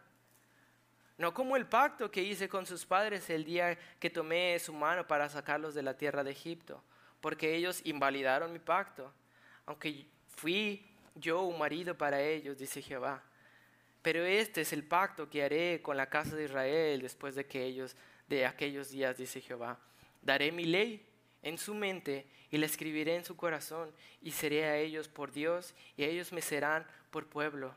No 1.17 1.33
como 1.33 1.55
el 1.55 1.65
pacto 1.65 2.11
que 2.11 2.21
hice 2.21 2.49
con 2.49 2.65
sus 2.65 2.85
padres 2.85 3.29
el 3.29 3.43
día 3.43 3.77
que 3.99 4.09
tomé 4.09 4.57
su 4.59 4.73
mano 4.73 5.07
para 5.07 5.29
sacarlos 5.29 5.73
de 5.73 5.83
la 5.83 5.95
tierra 5.95 6.23
de 6.23 6.31
Egipto, 6.31 6.83
porque 7.21 7.55
ellos 7.55 7.81
invalidaron 7.85 8.53
mi 8.53 8.59
pacto, 8.59 9.11
aunque 9.65 10.05
fui 10.27 10.85
yo 11.15 11.43
un 11.43 11.57
marido 11.57 11.97
para 11.97 12.21
ellos, 12.21 12.57
dice 12.57 12.81
Jehová. 12.81 13.23
Pero 14.01 14.23
este 14.23 14.61
es 14.61 14.73
el 14.73 14.83
pacto 14.83 15.29
que 15.29 15.43
haré 15.43 15.81
con 15.81 15.97
la 15.97 16.07
casa 16.07 16.35
de 16.35 16.45
Israel 16.45 17.01
después 17.01 17.35
de 17.35 17.45
que 17.45 17.63
ellos 17.63 17.95
de 18.27 18.45
aquellos 18.45 18.89
días, 18.89 19.17
dice 19.17 19.41
Jehová 19.41 19.79
Daré 20.27 20.51
mi 20.51 20.65
ley 20.65 21.07
en 21.41 21.57
su 21.57 21.73
mente 21.73 22.27
y 22.51 22.57
la 22.57 22.65
escribiré 22.65 23.15
en 23.15 23.23
su 23.23 23.37
corazón 23.37 23.93
y 24.21 24.31
seré 24.31 24.65
a 24.65 24.75
ellos 24.75 25.07
por 25.07 25.31
Dios 25.31 25.73
y 25.95 26.03
ellos 26.03 26.33
me 26.33 26.41
serán 26.41 26.85
por 27.11 27.27
pueblo. 27.27 27.73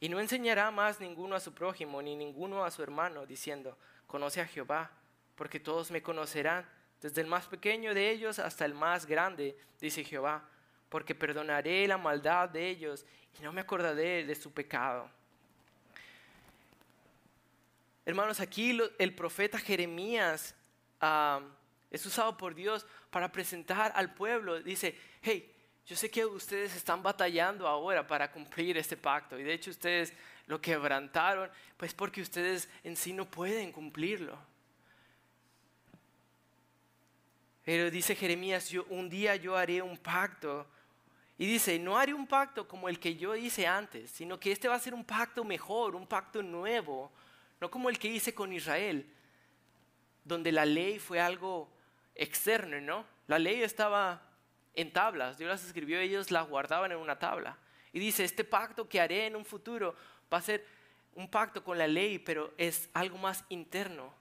Y 0.00 0.08
no 0.08 0.18
enseñará 0.18 0.70
más 0.70 0.98
ninguno 0.98 1.36
a 1.36 1.40
su 1.40 1.52
prójimo 1.52 2.00
ni 2.00 2.16
ninguno 2.16 2.64
a 2.64 2.70
su 2.70 2.82
hermano 2.82 3.26
diciendo, 3.26 3.76
conoce 4.06 4.40
a 4.40 4.46
Jehová, 4.46 4.90
porque 5.34 5.60
todos 5.60 5.90
me 5.90 6.02
conocerán, 6.02 6.66
desde 7.02 7.20
el 7.20 7.26
más 7.26 7.46
pequeño 7.48 7.92
de 7.92 8.10
ellos 8.10 8.38
hasta 8.38 8.64
el 8.64 8.72
más 8.72 9.04
grande, 9.04 9.58
dice 9.78 10.04
Jehová, 10.04 10.48
porque 10.88 11.14
perdonaré 11.14 11.86
la 11.86 11.98
maldad 11.98 12.48
de 12.48 12.66
ellos 12.70 13.04
y 13.38 13.42
no 13.42 13.52
me 13.52 13.60
acordaré 13.60 14.24
de 14.24 14.34
su 14.34 14.54
pecado. 14.54 15.10
Hermanos, 18.06 18.38
aquí 18.38 18.78
el 18.98 19.14
profeta 19.16 19.58
Jeremías 19.58 20.54
es 21.90 22.06
usado 22.06 22.36
por 22.36 22.54
Dios 22.54 22.86
para 23.10 23.32
presentar 23.32 23.92
al 23.96 24.14
pueblo. 24.14 24.62
Dice, 24.62 24.96
hey, 25.22 25.52
yo 25.84 25.96
sé 25.96 26.08
que 26.08 26.24
ustedes 26.24 26.76
están 26.76 27.02
batallando 27.02 27.66
ahora 27.66 28.06
para 28.06 28.30
cumplir 28.30 28.76
este 28.76 28.96
pacto. 28.96 29.36
Y 29.36 29.42
de 29.42 29.52
hecho 29.52 29.72
ustedes 29.72 30.12
lo 30.46 30.60
quebrantaron, 30.60 31.50
pues 31.76 31.92
porque 31.94 32.22
ustedes 32.22 32.68
en 32.84 32.96
sí 32.96 33.12
no 33.12 33.28
pueden 33.28 33.72
cumplirlo. 33.72 34.38
Pero 37.64 37.90
dice 37.90 38.14
Jeremías, 38.14 38.68
yo, 38.68 38.84
un 38.88 39.10
día 39.10 39.34
yo 39.34 39.56
haré 39.56 39.82
un 39.82 39.98
pacto. 39.98 40.64
Y 41.38 41.46
dice, 41.46 41.76
no 41.80 41.98
haré 41.98 42.14
un 42.14 42.28
pacto 42.28 42.68
como 42.68 42.88
el 42.88 43.00
que 43.00 43.16
yo 43.16 43.34
hice 43.34 43.66
antes, 43.66 44.12
sino 44.12 44.38
que 44.38 44.52
este 44.52 44.68
va 44.68 44.76
a 44.76 44.78
ser 44.78 44.94
un 44.94 45.04
pacto 45.04 45.42
mejor, 45.42 45.96
un 45.96 46.06
pacto 46.06 46.40
nuevo 46.40 47.10
no 47.60 47.70
como 47.70 47.88
el 47.88 47.98
que 47.98 48.08
hice 48.08 48.34
con 48.34 48.52
Israel, 48.52 49.10
donde 50.24 50.52
la 50.52 50.66
ley 50.66 50.98
fue 50.98 51.20
algo 51.20 51.70
externo, 52.14 52.80
¿no? 52.80 53.06
La 53.26 53.38
ley 53.38 53.62
estaba 53.62 54.22
en 54.74 54.92
tablas, 54.92 55.38
Dios 55.38 55.48
las 55.48 55.64
escribió, 55.64 55.98
ellos 55.98 56.30
las 56.30 56.48
guardaban 56.48 56.92
en 56.92 56.98
una 56.98 57.18
tabla. 57.18 57.56
Y 57.92 57.98
dice, 57.98 58.24
este 58.24 58.44
pacto 58.44 58.88
que 58.88 59.00
haré 59.00 59.26
en 59.26 59.36
un 59.36 59.44
futuro 59.44 59.94
va 60.32 60.38
a 60.38 60.42
ser 60.42 60.66
un 61.14 61.30
pacto 61.30 61.64
con 61.64 61.78
la 61.78 61.86
ley, 61.86 62.18
pero 62.18 62.52
es 62.58 62.90
algo 62.92 63.16
más 63.16 63.44
interno. 63.48 64.12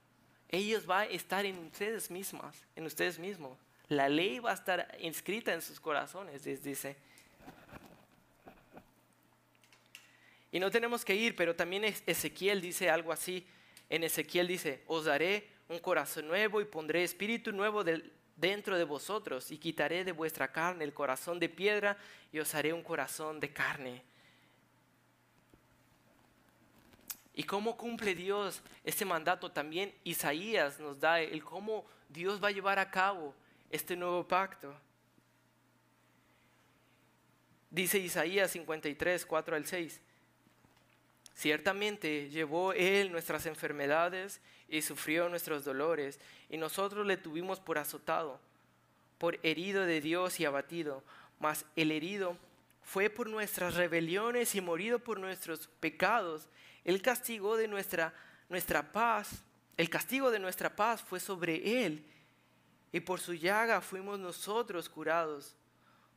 Ellos 0.48 0.86
van 0.86 1.02
a 1.02 1.12
estar 1.12 1.46
en 1.46 1.58
ustedes 1.58 2.10
mismas, 2.10 2.66
en 2.76 2.86
ustedes 2.86 3.20
mismos. 3.20 3.58
La 3.90 4.08
ley 4.08 4.40
va 4.40 4.52
a 4.52 4.54
estar 4.54 4.96
inscrita 5.02 5.54
en 5.54 5.62
sus 5.62 5.80
corazones, 5.80 6.44
dice. 6.44 6.96
Y 10.56 10.60
no 10.62 10.72
tenemos 10.72 11.04
que 11.04 11.14
ir, 11.14 11.36
pero 11.36 11.54
también 11.54 11.84
Ezequiel 11.84 12.62
dice 12.62 12.90
algo 12.90 13.12
así. 13.12 13.46
En 13.90 14.06
Ezequiel 14.06 14.48
dice, 14.48 14.84
os 14.88 15.04
daré 15.04 15.50
un 15.68 15.80
corazón 15.80 16.30
nuevo 16.30 16.62
y 16.62 16.64
pondré 16.64 17.04
espíritu 17.04 17.52
nuevo 17.52 17.84
dentro 18.38 18.78
de 18.78 18.86
vosotros 18.86 19.52
y 19.52 19.58
quitaré 19.58 20.06
de 20.06 20.14
vuestra 20.14 20.54
carne 20.54 20.86
el 20.86 20.94
corazón 20.94 21.42
de 21.42 21.50
piedra 21.50 21.98
y 22.32 22.40
os 22.40 22.56
haré 22.56 22.72
un 22.72 22.84
corazón 22.84 23.42
de 23.42 23.52
carne. 23.52 24.02
¿Y 27.34 27.44
cómo 27.44 27.76
cumple 27.76 28.16
Dios 28.16 28.62
este 28.86 29.04
mandato? 29.04 29.52
También 29.52 29.94
Isaías 30.06 30.80
nos 30.80 31.02
da 31.02 31.20
el 31.20 31.44
cómo 31.44 31.86
Dios 32.08 32.42
va 32.42 32.48
a 32.48 32.52
llevar 32.52 32.80
a 32.80 32.90
cabo 32.90 33.36
este 33.70 33.98
nuevo 33.98 34.26
pacto. 34.26 34.74
Dice 37.70 38.00
Isaías 38.00 38.52
53, 38.52 39.26
4 39.26 39.56
al 39.58 39.66
6. 39.66 40.05
Ciertamente 41.36 42.30
llevó 42.30 42.72
Él 42.72 43.12
nuestras 43.12 43.46
enfermedades 43.46 44.40
y 44.70 44.82
sufrió 44.82 45.28
nuestros 45.28 45.66
dolores, 45.66 46.20
y 46.50 46.58
nosotros 46.58 47.06
le 47.06 47.18
tuvimos 47.18 47.60
por 47.60 47.78
azotado, 47.78 48.40
por 49.18 49.38
herido 49.44 49.86
de 49.86 50.00
Dios 50.00 50.40
y 50.40 50.46
abatido. 50.46 51.04
Mas 51.40 51.66
el 51.76 51.92
herido 51.92 52.38
fue 52.82 53.10
por 53.10 53.28
nuestras 53.28 53.76
rebeliones 53.76 54.56
y 54.56 54.62
morido 54.62 55.00
por 55.00 55.20
nuestros 55.20 55.68
pecados. 55.82 56.48
El 56.86 57.02
castigo 57.02 57.58
de 57.58 57.68
nuestra, 57.68 58.14
nuestra 58.48 58.94
paz, 58.94 59.44
el 59.76 59.90
castigo 59.90 60.32
de 60.32 60.40
nuestra 60.40 60.74
paz 60.74 61.04
fue 61.04 61.20
sobre 61.20 61.86
Él, 61.86 62.06
y 62.94 63.02
por 63.02 63.20
su 63.20 63.34
llaga 63.34 63.82
fuimos 63.82 64.18
nosotros 64.20 64.88
curados. 64.88 65.58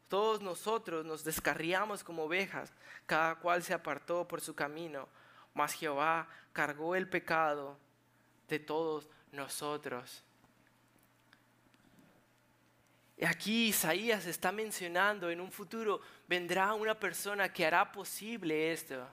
Todos 0.09 0.41
nosotros 0.41 1.05
nos 1.05 1.23
descarriamos 1.23 2.03
como 2.03 2.25
ovejas, 2.25 2.73
cada 3.07 3.37
cual 3.37 3.63
se 3.63 3.75
apartó 3.75 4.27
por 4.27 4.41
su 4.41 4.55
camino, 4.55 5.09
mas 5.53 5.75
Jehová 5.75 6.29
cargó 6.53 6.97
el 6.97 7.09
pecado 7.09 7.79
de 8.49 8.59
todos 8.59 9.09
nosotros. 9.33 10.25
Y 13.19 13.25
aquí 13.25 13.69
Isaías 13.69 14.27
está 14.27 14.53
mencionando 14.53 15.29
en 15.29 15.41
un 15.41 15.51
futuro 15.51 16.01
vendrá 16.29 16.73
una 16.73 16.99
persona 16.99 17.53
que 17.53 17.67
hará 17.67 17.91
posible 17.91 18.73
esto. 18.73 19.07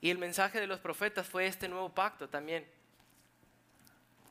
Y 0.00 0.10
el 0.10 0.18
mensaje 0.18 0.60
de 0.60 0.66
los 0.66 0.80
profetas 0.80 1.26
fue 1.26 1.46
este 1.46 1.68
nuevo 1.68 1.90
pacto 1.90 2.28
también. 2.28 2.77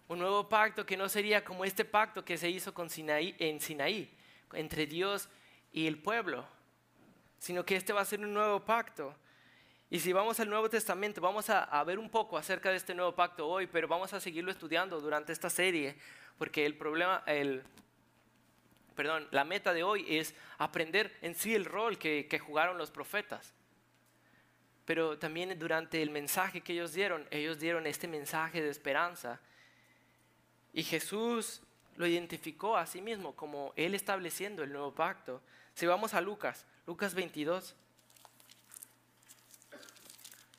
Un 0.08 0.20
nuevo 0.20 0.48
pacto 0.48 0.86
que 0.86 0.96
no 0.96 1.10
sería 1.10 1.44
como 1.44 1.66
este 1.66 1.84
pacto 1.84 2.24
que 2.24 2.38
se 2.38 2.50
hizo 2.50 2.74
con 2.74 2.90
Sinaí, 2.90 3.36
en 3.40 3.60
Sinaí, 3.60 4.10
entre 4.54 4.86
Dios 4.86 5.28
y 5.74 5.86
el 5.86 5.98
pueblo, 5.98 6.46
sino 7.40 7.66
que 7.66 7.76
este 7.76 7.92
va 7.92 8.02
a 8.02 8.06
ser 8.06 8.22
un 8.22 8.34
nuevo 8.34 8.64
pacto. 8.64 9.14
Y 9.90 10.00
si 10.00 10.14
vamos 10.14 10.40
al 10.40 10.50
Nuevo 10.50 10.70
Testamento, 10.70 11.22
vamos 11.22 11.50
a, 11.50 11.64
a, 11.64 11.84
ver 11.84 12.00
un 12.00 12.10
poco 12.10 12.38
acerca 12.38 12.70
de 12.70 12.78
este 12.78 12.94
nuevo 12.94 13.16
pacto 13.16 13.48
hoy, 13.48 13.68
pero 13.68 13.88
vamos 13.88 14.14
a 14.14 14.20
seguirlo 14.20 14.52
estudiando 14.52 15.00
durante 15.00 15.34
esta 15.34 15.50
serie, 15.50 15.96
porque 16.38 16.66
el 16.66 16.78
problema, 16.78 17.24
el, 17.26 17.64
perdón, 18.96 19.28
la 19.32 19.44
meta 19.44 19.74
de 19.74 19.84
hoy 19.84 20.06
es 20.10 20.36
aprender 20.58 21.18
en 21.22 21.36
sí 21.36 21.54
el 21.54 21.66
rol 21.66 21.98
que, 21.98 22.28
que 22.30 22.40
jugaron 22.40 22.78
los 22.78 22.92
profetas. 22.92 23.54
Pero 24.86 25.18
también 25.18 25.58
durante 25.60 26.02
el 26.02 26.10
mensaje 26.12 26.62
que 26.62 26.74
ellos 26.74 26.94
dieron, 26.94 27.28
ellos 27.30 27.60
dieron 27.60 27.88
este 27.88 28.08
mensaje 28.08 28.62
de 28.62 28.70
esperanza 28.70 29.40
y 30.78 30.84
Jesús 30.84 31.62
lo 31.96 32.06
identificó 32.06 32.78
a 32.78 32.86
sí 32.86 33.02
mismo 33.02 33.36
como 33.36 33.74
Él 33.76 33.96
estableciendo 33.96 34.62
el 34.62 34.72
nuevo 34.72 34.94
pacto. 34.94 35.42
Si 35.74 35.88
vamos 35.88 36.14
a 36.14 36.22
Lucas, 36.22 36.68
Lucas 36.86 37.16
22. 37.16 37.74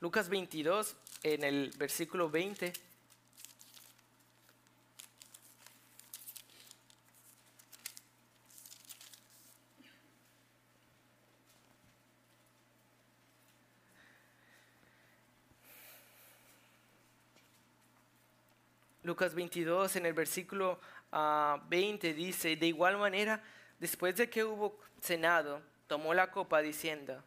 Lucas 0.01 0.29
22 0.29 0.97
en 1.23 1.45
el 1.45 1.71
versículo 1.79 2.29
20. 2.31 2.73
Lucas 19.09 19.35
22 19.35 19.97
en 19.97 20.05
el 20.05 20.13
versículo 20.13 20.79
20 21.71 22.13
dice, 22.13 22.57
de 22.57 22.67
igual 22.67 22.99
manera, 22.99 23.43
después 23.81 24.15
de 24.17 24.29
que 24.29 24.45
hubo 24.45 24.79
cenado, 25.01 25.63
tomó 25.87 26.13
la 26.13 26.31
copa 26.31 26.61
diciendo, 26.61 27.25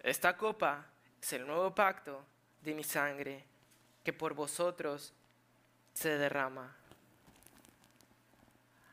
esta 0.00 0.34
copa 0.38 0.86
es 1.20 1.30
el 1.34 1.46
nuevo 1.46 1.74
pacto 1.74 2.24
de 2.62 2.72
mi 2.72 2.84
sangre 2.84 3.44
que 4.02 4.14
por 4.14 4.32
vosotros 4.32 5.12
se 5.92 6.16
derrama. 6.16 6.74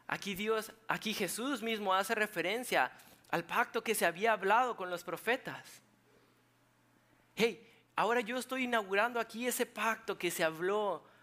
Aquí 0.07 0.35
Dios, 0.35 0.73
aquí 0.89 1.13
Jesús 1.13 1.61
mismo 1.61 1.93
hace 1.93 2.13
referencia 2.13 2.91
al 3.31 3.45
pacto 3.45 3.81
que 3.81 3.95
se 3.95 4.05
había 4.05 4.33
hablado 4.33 4.75
con 4.75 4.89
los 4.89 5.05
profetas. 5.05 5.81
Hey, 7.37 7.65
ahora 7.95 8.19
yo 8.19 8.37
estoy 8.37 8.65
inaugurando 8.65 9.17
aquí 9.17 9.47
ese 9.47 9.65
pacto 9.65 10.17
que 10.17 10.29
se 10.29 10.43
habló, 10.43 11.14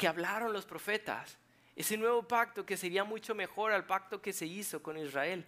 que 0.00 0.08
hablaron 0.08 0.54
los 0.54 0.64
profetas. 0.64 1.36
Ese 1.76 1.98
nuevo 1.98 2.22
pacto 2.22 2.64
que 2.64 2.78
sería 2.78 3.04
mucho 3.04 3.34
mejor 3.34 3.70
al 3.70 3.84
pacto 3.84 4.22
que 4.22 4.32
se 4.32 4.46
hizo 4.46 4.82
con 4.82 4.96
Israel. 4.96 5.44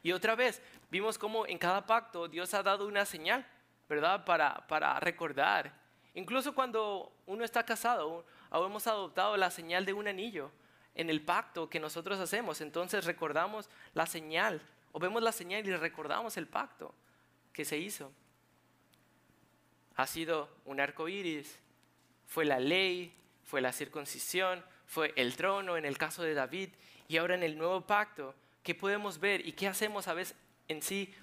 Y 0.00 0.12
otra 0.12 0.36
vez, 0.36 0.62
vimos 0.92 1.18
cómo 1.18 1.44
en 1.44 1.58
cada 1.58 1.84
pacto 1.84 2.28
Dios 2.28 2.54
ha 2.54 2.62
dado 2.62 2.86
una 2.86 3.04
señal, 3.04 3.44
¿verdad? 3.88 4.24
Para, 4.24 4.64
para 4.68 5.00
recordar. 5.00 5.74
Incluso 6.14 6.54
cuando 6.54 7.12
uno 7.26 7.44
está 7.44 7.64
casado, 7.66 8.24
hemos 8.52 8.86
adoptado 8.86 9.36
la 9.36 9.50
señal 9.50 9.84
de 9.84 9.92
un 9.92 10.06
anillo 10.06 10.52
en 10.94 11.10
el 11.10 11.22
pacto 11.22 11.68
que 11.68 11.80
nosotros 11.80 12.20
hacemos. 12.20 12.60
Entonces 12.60 13.06
recordamos 13.06 13.68
la 13.92 14.06
señal, 14.06 14.62
o 14.92 15.00
vemos 15.00 15.20
la 15.20 15.32
señal 15.32 15.66
y 15.66 15.74
recordamos 15.74 16.36
el 16.36 16.46
pacto 16.46 16.94
que 17.52 17.64
se 17.64 17.76
hizo. 17.76 18.12
Ha 19.96 20.06
sido 20.06 20.48
un 20.64 20.78
arco 20.78 21.08
iris, 21.08 21.58
fue 22.30 22.46
la 22.46 22.58
ley, 22.58 23.14
fue 23.44 23.60
la 23.60 23.72
circuncisión, 23.72 24.64
fue 24.86 25.12
el 25.16 25.36
trono 25.36 25.76
en 25.76 25.84
el 25.84 25.98
caso 25.98 26.22
de 26.22 26.32
David, 26.32 26.70
y 27.08 27.18
ahora 27.18 27.34
en 27.34 27.42
el 27.42 27.58
nuevo 27.58 27.82
pacto, 27.82 28.34
¿qué 28.62 28.74
podemos 28.74 29.20
ver 29.20 29.46
y 29.46 29.52
qué 29.52 29.68
hacemos 29.68 30.08
a 30.08 30.14
veces 30.14 30.34
en 30.68 30.80
sí 30.80 31.14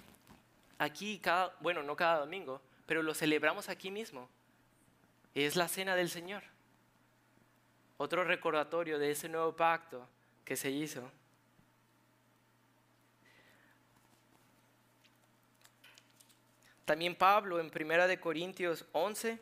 aquí, 0.78 1.18
cada, 1.18 1.52
bueno, 1.58 1.82
no 1.82 1.96
cada 1.96 2.20
domingo, 2.20 2.62
pero 2.86 3.02
lo 3.02 3.12
celebramos 3.12 3.68
aquí 3.68 3.90
mismo? 3.90 4.28
Es 5.34 5.56
la 5.56 5.66
cena 5.66 5.96
del 5.96 6.10
Señor 6.10 6.44
otro 7.98 8.22
recordatorio 8.24 8.98
de 8.98 9.10
ese 9.10 9.28
nuevo 9.28 9.54
pacto 9.54 10.08
que 10.44 10.56
se 10.56 10.70
hizo. 10.70 11.10
También 16.84 17.16
Pablo 17.16 17.60
en 17.60 17.66
1 17.66 18.20
Corintios 18.20 18.86
11, 18.92 19.38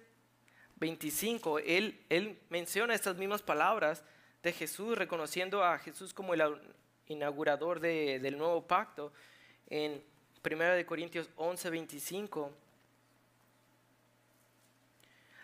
25, 0.76 1.58
él, 1.60 2.04
él 2.08 2.38
menciona 2.50 2.94
estas 2.94 3.16
mismas 3.16 3.42
palabras 3.42 4.04
de 4.42 4.52
Jesús, 4.52 4.96
reconociendo 4.96 5.64
a 5.64 5.78
Jesús 5.78 6.12
como 6.12 6.34
el 6.34 6.42
inaugurador 7.08 7.80
del 7.80 8.36
nuevo 8.36 8.66
pacto. 8.66 9.12
En 9.68 10.02
1 10.44 10.86
Corintios 10.86 11.30
11, 11.36 11.70
25. 11.70 12.52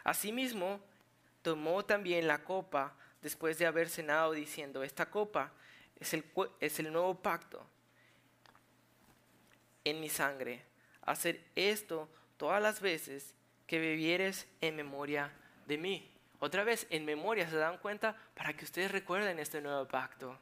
Asimismo, 0.05 0.81
tomó 1.43 1.85
también 1.85 2.27
la 2.27 2.45
copa 2.45 2.95
después 3.23 3.59
de 3.59 3.67
haber 3.67 3.89
cenado 3.89 4.33
diciendo, 4.33 4.83
esta 4.83 5.11
copa 5.11 5.53
es 5.99 6.13
el, 6.15 6.25
es 6.61 6.79
el 6.79 6.93
nuevo 6.93 7.15
pacto 7.15 7.65
en 9.85 10.01
mi 10.01 10.09
sangre. 10.09 10.63
Hacer 11.03 11.43
esto 11.55 12.09
todas 12.37 12.63
las 12.63 12.81
veces 12.81 13.35
que 13.67 13.79
bebieres 13.79 14.47
en 14.61 14.77
memoria 14.77 15.33
de 15.67 15.79
mí. 15.79 16.11
Otra 16.41 16.65
vez, 16.65 16.87
en 16.91 17.05
memoria, 17.05 17.49
¿se 17.49 17.57
dan 17.57 17.79
cuenta? 17.79 18.17
Para 18.35 18.53
que 18.55 18.65
ustedes 18.65 18.91
recuerden 18.91 19.39
este 19.39 19.61
nuevo 19.61 19.87
pacto. 19.87 20.39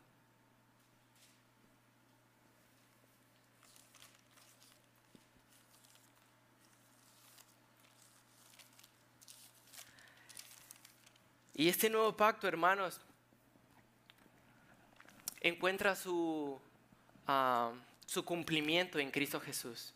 Y 11.54 11.68
este 11.68 11.90
nuevo 11.90 12.16
pacto, 12.16 12.48
hermanos, 12.48 12.98
encuentra 15.42 15.94
su, 15.94 16.58
ah, 17.26 17.72
su 18.06 18.24
cumplimiento 18.24 18.98
en 18.98 19.10
Cristo 19.10 19.38
Jesús. 19.38 19.92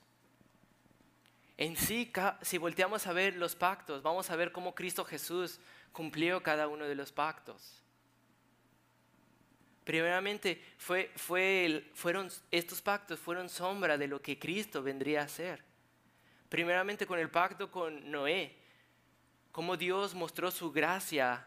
En 1.56 1.76
sí, 1.76 2.12
si 2.42 2.58
volteamos 2.58 3.06
a 3.06 3.12
ver 3.12 3.36
los 3.36 3.54
pactos, 3.54 4.02
vamos 4.02 4.28
a 4.30 4.36
ver 4.36 4.50
cómo 4.50 4.74
Cristo 4.74 5.04
Jesús 5.04 5.60
cumplió 5.92 6.42
cada 6.42 6.66
uno 6.66 6.84
de 6.84 6.96
los 6.96 7.12
pactos. 7.12 7.84
Primeramente, 9.84 10.64
fue, 10.78 11.12
fue 11.14 11.90
fueron, 11.94 12.30
estos 12.50 12.80
pactos 12.82 13.20
fueron 13.20 13.48
sombra 13.48 13.96
de 13.96 14.08
lo 14.08 14.20
que 14.20 14.38
Cristo 14.38 14.82
vendría 14.82 15.20
a 15.20 15.24
hacer. 15.24 15.62
Primeramente 16.48 17.06
con 17.06 17.18
el 17.18 17.30
pacto 17.30 17.70
con 17.70 18.10
Noé, 18.10 18.56
cómo 19.52 19.76
Dios 19.76 20.14
mostró 20.14 20.50
su 20.50 20.72
gracia 20.72 21.46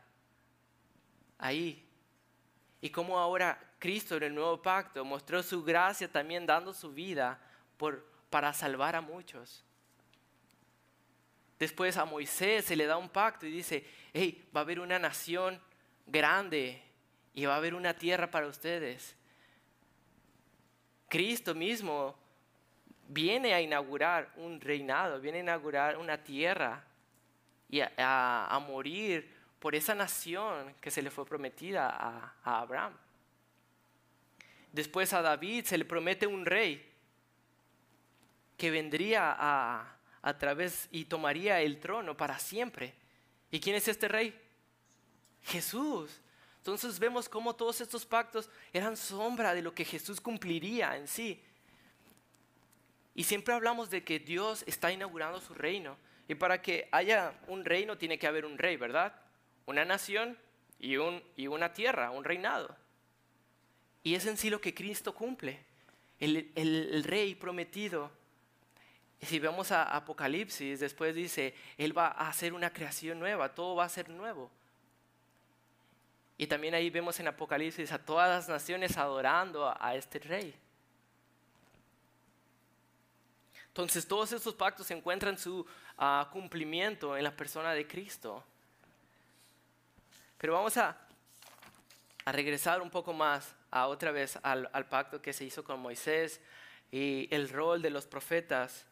ahí. 1.37 1.83
Y 2.79 2.89
como 2.89 3.19
ahora 3.19 3.59
Cristo 3.79 4.15
en 4.15 4.23
el 4.23 4.35
nuevo 4.35 4.61
pacto 4.61 5.03
mostró 5.03 5.43
su 5.43 5.63
gracia 5.63 6.09
también 6.09 6.45
dando 6.45 6.73
su 6.73 6.93
vida 6.93 7.41
para 8.29 8.53
salvar 8.53 8.95
a 8.95 9.01
muchos. 9.01 9.66
Después 11.59 11.97
a 11.97 12.05
Moisés 12.05 12.65
se 12.65 12.75
le 12.75 12.85
da 12.85 12.97
un 12.97 13.09
pacto 13.09 13.45
y 13.45 13.51
dice, 13.51 13.85
hey, 14.13 14.47
va 14.55 14.61
a 14.61 14.63
haber 14.63 14.79
una 14.79 14.99
nación 14.99 15.59
grande 16.05 16.81
y 17.33 17.45
va 17.45 17.55
a 17.55 17.57
haber 17.57 17.73
una 17.73 17.93
tierra 17.95 18.29
para 18.29 18.47
ustedes. 18.47 19.15
Cristo 21.09 21.55
mismo 21.55 22.15
viene 23.07 23.53
a 23.53 23.61
inaugurar 23.61 24.31
un 24.35 24.59
reinado, 24.61 25.19
viene 25.19 25.39
a 25.39 25.41
inaugurar 25.41 25.97
una 25.97 26.23
tierra 26.23 26.83
y 27.69 27.81
a 27.81 28.63
morir 28.67 29.37
por 29.59 29.75
esa 29.75 29.95
nación 29.95 30.75
que 30.79 30.91
se 30.91 31.01
le 31.01 31.09
fue 31.09 31.25
prometida 31.25 31.89
a, 31.89 32.33
Abraham. 32.61 32.93
Después 34.71 35.11
a 35.13 35.21
David 35.21 35.65
se 35.65 35.77
le 35.77 35.85
promete 35.85 36.27
un 36.27 36.45
rey 36.45 36.89
que 38.55 38.69
vendría 38.71 39.35
a, 39.37 39.96
a 40.27 40.37
través 40.37 40.87
y 40.91 41.05
tomaría 41.05 41.61
el 41.61 41.79
trono 41.79 42.17
para 42.17 42.39
siempre. 42.39 42.93
¿Y 43.51 43.59
quién 43.59 43.75
es 43.75 43.87
este 43.87 44.07
rey? 44.07 44.39
Jesús. 45.43 46.21
Entonces 46.57 46.99
vemos 46.99 47.29
cómo 47.29 47.55
todos 47.55 47.79
estos 47.81 48.05
pactos 48.05 48.49
eran 48.73 48.97
sombra 48.97 49.53
de 49.53 49.61
lo 49.61 49.73
que 49.73 49.85
Jesús 49.85 50.19
cumpliría 50.19 50.97
en 50.97 51.07
sí. 51.07 51.41
Y 53.15 53.23
siempre 53.23 53.53
hablamos 53.53 53.89
de 53.89 54.03
que 54.03 54.19
Dios 54.19 54.63
está 54.67 54.91
inaugurando 54.91 55.39
su 55.39 55.53
reino. 55.53 55.97
Y 56.27 56.35
para 56.35 56.61
que 56.61 56.89
haya 56.91 57.39
un 57.47 57.63
reino 57.63 57.97
tiene 57.97 58.19
que 58.19 58.27
haber 58.27 58.45
un 58.45 58.57
rey, 58.57 58.75
¿verdad? 58.75 59.13
una 59.67 59.85
nación 59.85 60.37
y, 60.79 60.97
un, 60.97 61.21
y 61.35 61.47
una 61.47 61.71
tierra, 61.73 62.09
un 62.09 62.23
reinado. 62.23 62.75
Y 64.01 64.15
es 64.15 64.25
en 64.25 64.37
sí 64.37 64.49
lo 64.49 64.59
que 64.59 64.73
Cristo 64.73 65.13
cumple. 65.13 65.63
El, 66.19 67.03
rey 67.03 67.35
prometido. 67.35 68.09
Si 69.21 69.39
vemos 69.39 69.71
a 69.71 69.83
Apocalipsis, 69.83 70.79
después 70.79 71.15
dice, 71.15 71.55
Él 71.77 71.97
va 71.97 72.07
a 72.07 72.29
hacer 72.29 72.53
una 72.53 72.71
creación 72.71 73.19
nueva, 73.19 73.53
todo 73.53 73.75
va 73.75 73.85
a 73.85 73.89
ser 73.89 74.09
nuevo. 74.09 74.51
Y 76.37 76.45
también 76.45 76.75
ahí 76.75 76.89
vemos 76.89 77.19
en 77.19 77.27
Apocalipsis 77.27 77.91
a 77.91 77.97
todas 77.97 78.29
las 78.29 78.47
naciones 78.47 78.95
adorando 78.95 79.73
a, 79.79 79.95
este 79.95 80.19
rey. 80.19 80.53
Entonces 83.69 84.07
todos 84.07 84.31
estos 84.31 84.53
pactos 84.53 84.89
encuentran 84.91 85.37
su 85.37 85.65
ah, 85.97 86.29
cumplimiento 86.31 87.17
en 87.17 87.23
la 87.23 87.35
persona 87.35 87.73
de 87.73 87.87
Cristo. 87.87 88.43
Pero 90.37 90.53
vamos 90.53 90.77
a, 90.77 90.95
regresar 92.25 92.81
un 92.81 92.89
poco 92.89 93.13
más 93.13 93.55
a 93.71 93.87
otra 93.87 94.11
vez 94.11 94.37
al, 94.43 94.85
pacto 94.89 95.21
que 95.21 95.31
se 95.31 95.45
hizo 95.45 95.63
con 95.63 95.79
Moisés 95.79 96.41
y 96.91 97.27
el 97.33 97.49
rol 97.49 97.81
de 97.81 97.89
los 97.89 98.05
profetas. 98.05 98.85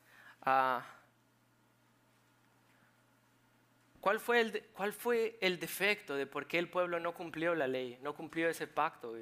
¿Cuál, 4.00 4.20
fue 4.20 4.42
el 4.42 4.64
¿Cuál 4.74 4.94
fue 4.94 5.38
el 5.42 5.60
defecto 5.60 6.16
de 6.16 6.28
por 6.28 6.48
qué 6.48 6.60
el 6.60 6.70
pueblo 6.70 7.00
no 7.00 7.14
cumplió 7.14 7.56
la 7.56 7.68
ley, 7.68 7.98
no 8.02 8.14
cumplió 8.14 8.48
ese 8.48 8.68
pacto? 8.68 9.16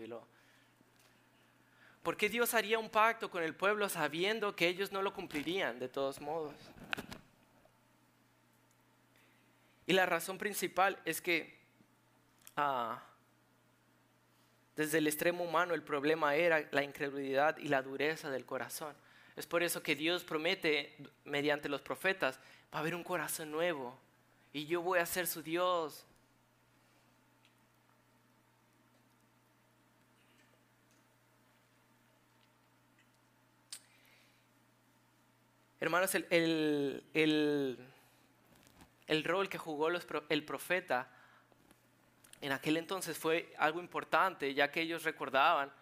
¿Por 2.04 2.18
qué 2.18 2.28
Dios 2.28 2.54
haría 2.54 2.78
un 2.78 2.90
pacto 2.90 3.32
con 3.32 3.44
el 3.44 3.56
pueblo 3.56 3.88
sabiendo 3.88 4.56
que 4.56 4.68
ellos 4.68 4.92
no 4.92 5.02
lo 5.02 5.14
cumplirían 5.14 5.80
de 5.80 5.88
todos 5.88 6.20
modos? 6.20 6.56
Y 9.86 9.94
la 9.94 10.06
razón 10.06 10.38
principal 10.38 11.00
es 11.06 11.22
que 11.22 11.62
desde 14.76 14.98
el 14.98 15.08
extremo 15.08 15.46
humano 15.46 15.74
el 15.74 15.84
problema 15.84 16.36
era 16.36 16.68
la 16.72 16.84
incredulidad 16.84 17.58
y 17.58 17.70
la 17.70 17.82
dureza 17.82 18.30
del 18.30 18.46
corazón. 18.46 18.96
Es 19.36 19.48
por 19.48 19.64
eso 19.64 19.82
que 19.82 19.96
Dios 19.96 20.24
promete 20.24 20.96
mediante 21.26 21.68
los 21.68 21.82
profetas, 21.82 22.40
va 22.74 22.78
a 22.78 22.80
haber 22.80 22.94
un 22.94 23.04
corazón 23.04 23.52
nuevo 23.52 23.98
y 24.52 24.66
yo 24.66 24.82
voy 24.82 25.00
a 25.00 25.06
ser 25.06 25.26
su 25.26 25.42
Dios. 25.42 26.06
Hermanos, 35.80 36.16
el, 36.16 36.26
el, 36.30 37.78
el, 39.08 39.24
rol 39.26 39.50
que 39.50 39.58
jugó 39.58 39.90
el 39.90 40.46
profeta 40.46 41.10
en 42.40 42.52
aquel 42.54 42.78
entonces 42.78 43.18
fue 43.18 43.54
algo 43.58 43.82
importante, 43.82 44.54
ya 44.54 44.72
que 44.72 44.82
ellos 44.82 45.04
recordaban 45.04 45.74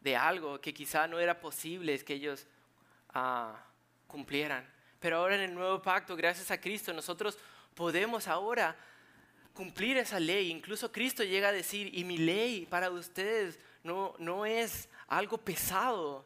de 0.00 0.16
algo 0.16 0.60
que 0.60 0.72
quizá 0.72 1.06
no 1.06 1.20
era 1.20 1.40
posible 1.40 1.94
es 1.94 2.02
que 2.02 2.14
ellos 2.14 2.46
ah, 3.14 3.56
cumplieran. 4.06 4.68
Pero 4.98 5.16
ahora 5.16 5.36
en 5.36 5.42
el 5.42 5.54
nuevo 5.54 5.80
pacto, 5.80 6.16
gracias 6.16 6.50
a 6.50 6.60
Cristo, 6.60 6.92
nosotros 6.92 7.38
podemos 7.74 8.28
ahora 8.28 8.76
cumplir 9.54 9.96
esa 9.96 10.20
ley. 10.20 10.50
Incluso 10.50 10.92
Cristo 10.92 11.24
llega 11.24 11.48
a 11.48 11.52
decir, 11.52 11.90
y 11.96 12.04
mi 12.04 12.18
ley 12.18 12.66
para 12.66 12.90
ustedes 12.90 13.58
no, 13.82 14.14
no 14.18 14.44
es 14.44 14.88
algo 15.08 15.38
pesado. 15.38 16.24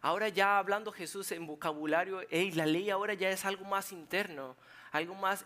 Ahora 0.00 0.28
ya 0.28 0.58
hablando 0.58 0.92
Jesús 0.92 1.32
en 1.32 1.46
vocabulario, 1.46 2.22
la 2.30 2.66
ley 2.66 2.90
ahora 2.90 3.14
ya 3.14 3.30
es 3.30 3.44
algo 3.44 3.64
más 3.64 3.92
interno, 3.92 4.56
algo 4.92 5.14
más, 5.14 5.44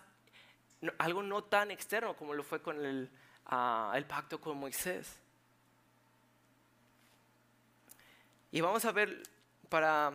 algo 0.98 1.22
no 1.22 1.42
tan 1.44 1.70
externo 1.70 2.14
como 2.16 2.34
lo 2.34 2.42
fue 2.42 2.60
con 2.60 2.84
el, 2.84 3.10
ah, 3.46 3.92
el 3.94 4.04
pacto 4.04 4.40
con 4.40 4.58
Moisés. 4.58 5.18
Y 8.50 8.60
vamos 8.60 8.84
a 8.84 8.92
ver 8.92 9.22
para, 9.72 10.12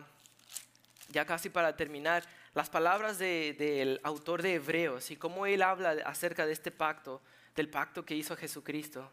ya 1.08 1.24
casi 1.24 1.50
para 1.50 1.74
terminar, 1.74 2.22
las 2.54 2.70
palabras 2.70 3.18
del 3.18 4.00
autor 4.04 4.40
de 4.40 4.54
Hebreos 4.54 5.10
y 5.10 5.16
cómo 5.16 5.46
él 5.46 5.62
habla 5.62 5.96
acerca 6.06 6.46
de 6.46 6.52
este 6.52 6.70
pacto, 6.70 7.20
del 7.56 7.68
pacto 7.68 8.04
que 8.04 8.14
hizo 8.14 8.36
Jesucristo. 8.36 9.10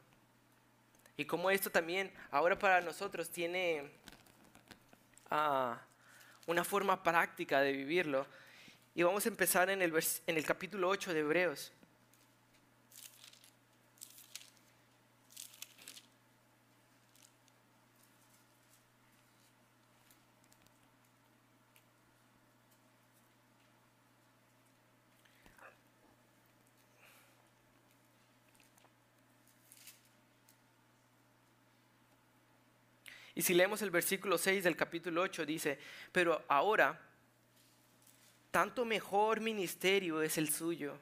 Y 1.18 1.26
cómo 1.26 1.50
esto 1.50 1.72
también 1.72 2.14
ahora 2.30 2.60
para 2.60 2.80
nosotros 2.80 3.32
tiene 3.32 3.90
ah, 5.32 5.82
una 6.46 6.64
forma 6.64 7.02
práctica 7.02 7.62
de 7.62 7.72
vivirlo. 7.72 8.28
Y 8.94 9.02
vamos 9.02 9.26
a 9.26 9.30
empezar 9.30 9.72
en 9.72 9.82
el, 9.82 9.92
en 10.28 10.38
el 10.38 10.46
capítulo 10.46 10.90
8 10.90 11.12
de 11.12 11.22
Hebreos. 11.22 11.72
Y 33.36 33.42
si 33.42 33.54
leemos 33.54 33.82
el 33.82 33.92
versículo 33.92 34.38
6 34.38 34.64
del 34.64 34.78
capítulo 34.78 35.22
8, 35.22 35.46
dice, 35.46 35.78
pero 36.14 36.42
ahora, 36.48 36.98
tanto 38.50 38.86
mejor 38.86 39.42
ministerio 39.42 40.22
es 40.22 40.38
el 40.38 40.50
suyo, 40.50 40.98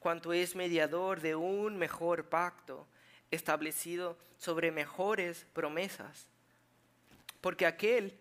cuanto 0.00 0.32
es 0.32 0.56
mediador 0.56 1.20
de 1.20 1.36
un 1.36 1.78
mejor 1.78 2.24
pacto, 2.24 2.84
establecido 3.30 4.18
sobre 4.38 4.72
mejores 4.72 5.46
promesas. 5.52 6.26
Porque 7.40 7.64
aquel, 7.64 8.12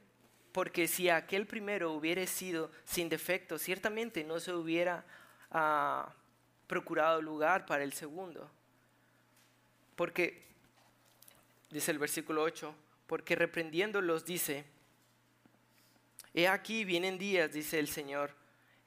porque 0.51 0.87
si 0.87 1.09
aquel 1.09 1.47
primero 1.47 1.93
hubiera 1.93 2.25
sido 2.27 2.71
sin 2.85 3.09
defecto, 3.09 3.57
ciertamente 3.57 4.23
no 4.23 4.39
se 4.39 4.53
hubiera 4.53 5.03
ah, 5.49 6.13
procurado 6.67 7.23
lugar 7.23 7.65
para 7.65 7.83
el 7.83 7.93
segundo. 7.93 8.47
Porque, 9.95 10.43
dice 11.71 11.89
el 11.89 11.97
versículo 11.97 12.43
8, 12.43 12.75
porque 13.07 13.35
reprendiéndolos 13.35 14.25
dice, 14.25 14.65
He 16.33 16.49
aquí 16.49 16.83
vienen 16.83 17.17
días, 17.17 17.53
dice 17.53 17.79
el 17.79 17.87
Señor, 17.87 18.35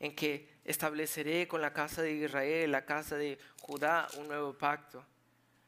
en 0.00 0.14
que 0.14 0.46
estableceré 0.64 1.48
con 1.48 1.62
la 1.62 1.72
casa 1.72 2.02
de 2.02 2.12
Israel, 2.12 2.70
la 2.70 2.84
casa 2.84 3.16
de 3.16 3.38
Judá, 3.62 4.06
un 4.18 4.28
nuevo 4.28 4.52
pacto. 4.52 5.02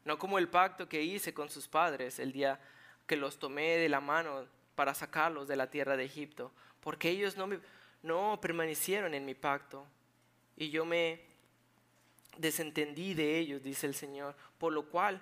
No 0.05 0.19
como 0.19 0.39
el 0.39 0.49
pacto 0.49 0.91
que 0.91 1.03
hice 1.03 1.33
con 1.33 1.49
sus 1.49 1.69
padres 1.69 2.19
el 2.19 2.33
día 2.33 2.61
que 3.07 3.17
los 3.17 3.39
tomé 3.39 3.79
de 3.79 3.89
la 3.89 4.01
mano 4.01 4.47
para 4.75 4.93
sacarlos 4.93 5.49
de 5.49 5.57
la 5.57 5.71
tierra 5.71 5.97
de 5.97 6.05
Egipto, 6.05 6.53
porque 6.81 7.09
ellos 7.09 7.37
no, 8.03 8.41
permanecieron 8.41 9.15
en 9.15 9.25
mi 9.25 9.35
pacto 9.35 9.87
y 10.57 10.69
yo 10.69 10.85
me 10.85 11.23
desentendí 12.37 13.15
de 13.15 13.39
ellos, 13.39 13.63
dice 13.63 13.87
el 13.87 13.95
Señor, 13.95 14.37
por 14.59 14.73
lo 14.75 14.85
cual 14.91 15.21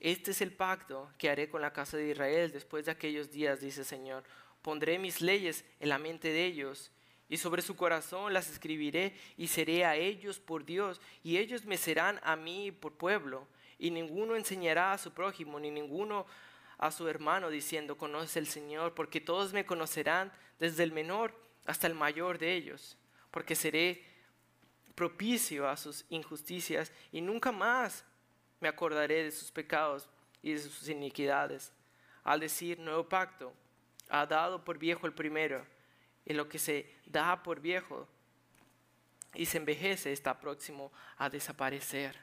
este 0.00 0.30
es 0.30 0.40
el 0.40 0.52
pacto 0.52 1.10
que 1.18 1.28
haré 1.28 1.48
con 1.48 1.60
la 1.60 1.72
casa 1.72 1.96
de 1.96 2.10
Israel 2.10 2.50
después 2.52 2.86
de 2.86 2.90
aquellos 2.90 3.30
días, 3.30 3.60
dice 3.60 3.80
el 3.80 3.86
Señor. 3.86 4.24
Pondré 4.62 4.98
mis 4.98 5.20
leyes 5.20 5.64
en 5.78 5.90
la 5.90 5.98
mente 5.98 6.28
de 6.28 6.46
ellos 6.46 6.90
y 7.28 7.36
sobre 7.36 7.62
su 7.62 7.76
corazón 7.76 8.32
las 8.32 8.50
escribiré 8.50 9.14
y 9.36 9.46
seré 9.46 9.84
a 9.84 9.96
ellos 9.96 10.40
por 10.40 10.64
Dios 10.64 11.00
y 11.22 11.36
ellos 11.36 11.64
me 11.64 11.76
serán 11.76 12.18
a 12.22 12.34
mí 12.34 12.72
por 12.72 12.94
pueblo. 12.94 13.46
Y 13.78 13.90
ninguno 13.90 14.36
enseñará 14.36 14.92
a 14.92 14.98
su 14.98 15.12
prójimo 15.12 15.60
ni 15.60 15.70
ninguno 15.70 16.26
a 16.78 16.90
su 16.90 17.06
hermano 17.06 17.50
diciendo, 17.50 17.98
conoce 17.98 18.38
el 18.38 18.46
Señor, 18.46 18.94
porque 18.94 19.20
todos 19.20 19.52
me 19.52 19.66
conocerán 19.66 20.32
desde 20.58 20.82
el 20.82 20.92
menor 20.92 21.38
hasta 21.66 21.86
el 21.86 21.94
mayor 21.94 22.38
de 22.38 22.54
ellos, 22.54 22.96
porque 23.30 23.54
seré 23.54 24.02
propicio 24.94 25.68
a 25.68 25.76
sus 25.76 26.06
injusticias 26.08 26.90
y 27.12 27.20
nunca 27.20 27.52
más 27.52 28.04
me 28.60 28.68
acordaré 28.68 29.24
de 29.24 29.30
sus 29.30 29.50
pecados 29.50 30.08
y 30.42 30.52
de 30.52 30.60
sus 30.60 30.88
iniquidades. 30.88 31.72
Al 32.22 32.40
decir 32.40 32.78
nuevo 32.78 33.08
pacto, 33.08 33.52
ha 34.08 34.26
dado 34.26 34.64
por 34.64 34.78
viejo 34.78 35.06
el 35.06 35.14
primero, 35.14 35.66
y 36.24 36.34
lo 36.34 36.48
que 36.48 36.58
se 36.58 36.94
da 37.06 37.42
por 37.42 37.60
viejo 37.60 38.06
y 39.34 39.46
se 39.46 39.58
envejece 39.58 40.12
está 40.12 40.38
próximo 40.38 40.92
a 41.16 41.30
desaparecer. 41.30 42.18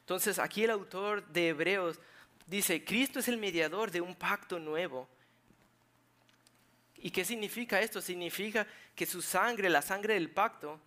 Entonces 0.00 0.38
aquí 0.38 0.64
el 0.64 0.70
autor 0.70 1.26
de 1.28 1.48
Hebreos 1.48 2.00
dice, 2.46 2.84
Cristo 2.84 3.18
es 3.18 3.28
el 3.28 3.38
mediador 3.38 3.90
de 3.90 4.00
un 4.00 4.14
pacto 4.14 4.58
nuevo. 4.58 5.08
¿Y 6.96 7.10
qué 7.10 7.24
significa 7.24 7.80
esto? 7.80 8.00
Significa 8.00 8.66
que 8.94 9.06
su 9.06 9.22
sangre, 9.22 9.68
la 9.70 9.82
sangre 9.82 10.14
del 10.14 10.30
pacto, 10.30 10.78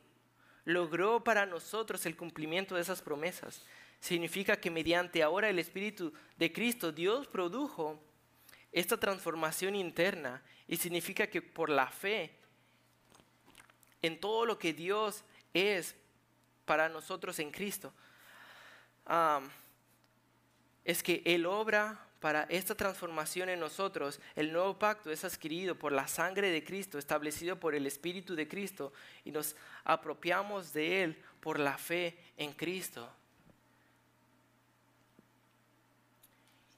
logró 0.66 1.24
para 1.24 1.46
nosotros 1.46 2.06
el 2.06 2.18
cumplimiento 2.18 2.76
de 2.76 2.82
esas 2.82 3.02
promesas. 3.02 3.64
Significa 4.00 4.60
que 4.60 4.70
mediante 4.70 5.24
ahora 5.24 5.50
el 5.50 5.60
Espíritu 5.60 6.14
de 6.38 6.52
Cristo, 6.52 6.92
Dios 6.92 7.28
produjo 7.28 8.02
esta 8.72 8.98
transformación 9.00 9.76
interna 9.76 10.44
y 10.68 10.78
significa 10.78 11.28
que 11.28 11.42
por 11.42 11.70
la 11.70 11.88
fe 11.88 12.36
en 14.02 14.20
todo 14.20 14.46
lo 14.46 14.60
que 14.60 14.74
Dios 14.74 15.24
es 15.54 15.96
para 16.66 16.90
nosotros 16.90 17.40
en 17.40 17.52
Cristo, 17.52 17.94
es 20.86 21.02
que 21.02 21.24
Él 21.26 21.46
obra 21.46 22.00
para 22.20 22.44
esta 22.44 22.76
transformación 22.76 23.50
en 23.50 23.60
nosotros, 23.60 24.20
el 24.36 24.54
nuevo 24.54 24.80
pacto 24.80 25.12
es 25.12 25.26
adquirido 25.26 25.76
por 25.76 25.92
la 25.92 26.08
sangre 26.08 26.50
de 26.50 26.64
Cristo, 26.64 26.98
establecido 26.98 27.60
por 27.60 27.76
el 27.76 27.86
Espíritu 27.86 28.36
de 28.36 28.48
Cristo, 28.48 28.94
y 29.26 29.32
nos 29.32 29.56
apropiamos 29.84 30.74
de 30.74 31.04
Él 31.04 31.24
por 31.40 31.60
la 31.60 31.78
fe 31.78 32.18
en 32.38 32.54
Cristo. 32.54 33.08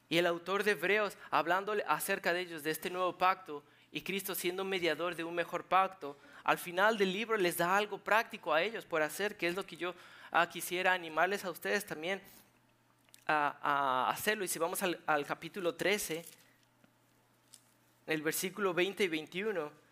Y 0.10 0.18
el 0.18 0.26
autor 0.26 0.64
de 0.64 0.72
Hebreos, 0.72 1.18
hablando 1.30 1.76
acerca 1.88 2.34
de 2.34 2.42
ellos, 2.42 2.64
de 2.64 2.72
este 2.72 2.90
nuevo 2.90 3.18
pacto, 3.18 3.64
y 3.92 4.02
Cristo 4.02 4.36
siendo 4.36 4.64
mediador 4.64 5.16
de 5.16 5.24
un 5.24 5.36
mejor 5.36 5.66
pacto, 5.66 6.18
al 6.44 6.58
final 6.58 6.98
del 6.98 7.12
libro 7.12 7.36
les 7.38 7.58
da 7.58 7.76
algo 7.76 7.98
práctico 7.98 8.54
a 8.54 8.62
ellos 8.62 8.86
por 8.86 9.02
hacer, 9.02 9.38
que 9.38 9.48
es 9.48 9.56
lo 9.56 9.66
que 9.66 9.78
yo 9.78 9.94
ah, 10.32 10.50
quisiera 10.50 10.94
animarles 10.94 11.44
a 11.46 11.52
ustedes 11.52 11.86
también 11.86 12.22
a, 13.28 14.10
hacerlo. 14.10 14.44
Y 14.44 14.48
si 14.48 14.60
vamos 14.60 14.82
al, 14.84 15.00
al 15.06 15.26
capítulo 15.26 15.76
13, 15.76 16.26
el 18.08 18.22
versículo 18.22 18.74
20 18.74 19.04
y 19.04 19.08
21, 19.08 19.88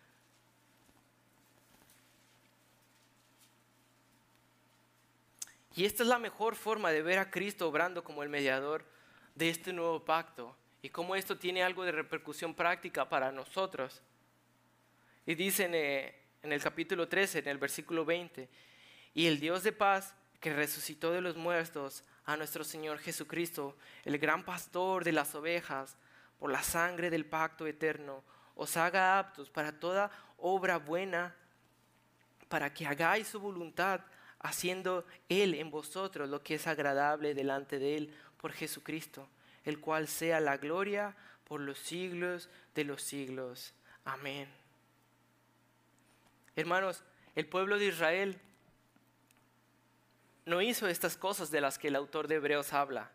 Y 5.76 5.84
esta 5.84 6.02
es 6.02 6.08
la 6.08 6.18
mejor 6.18 6.56
forma 6.56 6.90
de 6.90 7.02
ver 7.02 7.18
a 7.18 7.30
Cristo 7.30 7.68
obrando 7.68 8.02
como 8.02 8.22
el 8.22 8.30
mediador 8.30 8.82
de 9.34 9.50
este 9.50 9.74
nuevo 9.74 10.02
pacto 10.02 10.56
y 10.80 10.88
cómo 10.88 11.14
esto 11.14 11.36
tiene 11.36 11.62
algo 11.62 11.84
de 11.84 11.92
repercusión 11.92 12.54
práctica 12.54 13.06
para 13.10 13.30
nosotros. 13.30 14.00
Y 15.26 15.34
dice 15.34 15.66
en, 15.66 15.74
eh, 15.74 16.14
en 16.42 16.52
el 16.52 16.62
capítulo 16.62 17.08
13, 17.08 17.40
en 17.40 17.48
el 17.48 17.58
versículo 17.58 18.06
20, 18.06 18.48
y 19.12 19.26
el 19.26 19.38
Dios 19.38 19.64
de 19.64 19.72
paz 19.72 20.14
que 20.40 20.54
resucitó 20.54 21.12
de 21.12 21.20
los 21.20 21.36
muertos 21.36 22.04
a 22.26 22.36
nuestro 22.36 22.64
Señor 22.64 22.98
Jesucristo, 22.98 23.76
el 24.04 24.18
gran 24.18 24.44
pastor 24.44 25.04
de 25.04 25.12
las 25.12 25.34
ovejas, 25.34 25.96
por 26.38 26.50
la 26.50 26.62
sangre 26.62 27.08
del 27.08 27.24
pacto 27.24 27.66
eterno, 27.66 28.22
os 28.56 28.76
haga 28.76 29.18
aptos 29.18 29.48
para 29.48 29.78
toda 29.78 30.10
obra 30.38 30.78
buena, 30.78 31.34
para 32.48 32.74
que 32.74 32.86
hagáis 32.86 33.28
su 33.28 33.40
voluntad, 33.40 34.00
haciendo 34.40 35.06
Él 35.28 35.54
en 35.54 35.70
vosotros 35.70 36.28
lo 36.28 36.42
que 36.42 36.56
es 36.56 36.66
agradable 36.66 37.34
delante 37.34 37.78
de 37.78 37.96
Él 37.96 38.14
por 38.38 38.52
Jesucristo, 38.52 39.28
el 39.64 39.80
cual 39.80 40.08
sea 40.08 40.40
la 40.40 40.56
gloria 40.56 41.16
por 41.44 41.60
los 41.60 41.78
siglos 41.78 42.50
de 42.74 42.84
los 42.84 43.02
siglos. 43.02 43.72
Amén. 44.04 44.48
Hermanos, 46.56 47.02
el 47.34 47.46
pueblo 47.46 47.78
de 47.78 47.86
Israel 47.86 48.40
no 50.46 50.62
hizo 50.62 50.86
estas 50.86 51.16
cosas 51.16 51.50
de 51.50 51.60
las 51.60 51.76
que 51.76 51.88
el 51.88 51.96
autor 51.96 52.28
de 52.28 52.36
Hebreos 52.36 52.72
habla. 52.72 53.10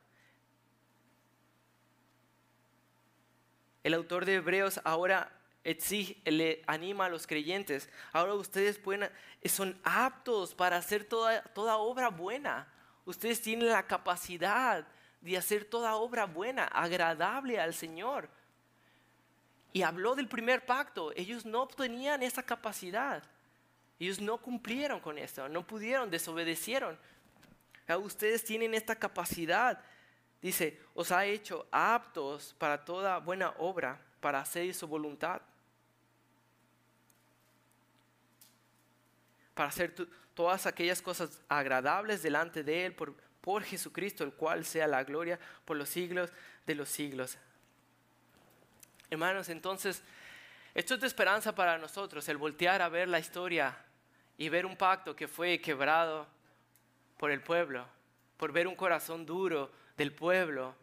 El 3.84 3.94
autor 3.94 4.26
de 4.26 4.36
Hebreos 4.36 4.80
ahora 4.84 5.32
exige, 5.64 6.22
le 6.30 6.62
anima 6.68 7.06
a 7.06 7.10
los 7.10 7.26
creyentes. 7.26 7.90
Ahora 8.12 8.34
ustedes 8.34 8.78
pueden, 8.78 9.10
son 9.46 9.80
aptos 9.84 10.54
para 10.54 10.76
hacer 10.78 11.06
toda, 11.06 11.42
toda 11.42 11.78
obra 11.78 12.10
buena. 12.10 12.68
Ustedes 13.06 13.42
tienen 13.42 13.70
la 13.70 13.88
capacidad 13.88 14.86
de 15.22 15.38
hacer 15.38 15.66
toda 15.66 15.96
obra 15.96 16.26
buena, 16.26 16.66
agradable 16.66 17.60
al 17.60 17.74
Señor. 17.74 18.30
Y 19.72 19.84
habló 19.84 20.16
del 20.16 20.28
primer 20.28 20.66
pacto. 20.66 21.14
Ellos 21.16 21.46
no 21.46 21.66
tenían 21.66 22.24
esa 22.24 22.44
capacidad. 22.44 23.24
Ellos 24.00 24.20
no 24.20 24.38
cumplieron 24.38 25.00
con 25.00 25.18
esto, 25.18 25.48
no 25.48 25.66
pudieron, 25.66 26.10
desobedecieron. 26.10 27.00
Ustedes 27.98 28.44
tienen 28.44 28.74
esta 28.74 28.96
capacidad. 28.96 29.82
Dice, 30.42 30.80
os 30.94 31.12
ha 31.12 31.26
hecho 31.26 31.68
aptos 31.72 32.56
para 32.58 32.84
toda 32.84 33.20
buena 33.20 33.54
obra, 33.58 34.00
para 34.20 34.40
hacer 34.40 34.74
su 34.74 34.88
voluntad. 34.88 35.42
Para 39.54 39.70
hacer 39.70 39.94
todas 40.34 40.66
aquellas 40.66 41.02
cosas 41.02 41.42
agradables 41.48 42.24
delante 42.24 42.64
de 42.64 42.86
Él 42.86 42.96
por, 42.96 43.16
por 43.42 43.64
Jesucristo, 43.64 44.24
el 44.24 44.34
cual 44.34 44.66
sea 44.66 44.88
la 44.88 45.04
gloria 45.04 45.40
por 45.66 45.78
los 45.78 45.90
siglos 45.90 46.32
de 46.66 46.76
los 46.76 46.90
siglos. 46.90 47.38
Hermanos, 49.10 49.50
entonces, 49.50 50.02
esto 50.74 50.94
es 50.94 51.02
de 51.02 51.08
esperanza 51.08 51.54
para 51.54 51.78
nosotros, 51.78 52.28
el 52.30 52.38
voltear 52.38 52.82
a 52.82 52.90
ver 52.90 53.10
la 53.10 53.20
historia 53.20 53.78
y 54.38 54.48
ver 54.50 54.66
un 54.66 54.78
pacto 54.78 55.16
que 55.16 55.28
fue 55.28 55.60
quebrado 55.60 56.26
por 57.22 57.30
el 57.30 57.42
pueblo, 57.42 57.86
por 58.38 58.52
ver 58.52 58.68
un 58.68 58.76
corazón 58.76 59.28
duro 59.28 59.72
del 59.96 60.12
pueblo. 60.12 60.74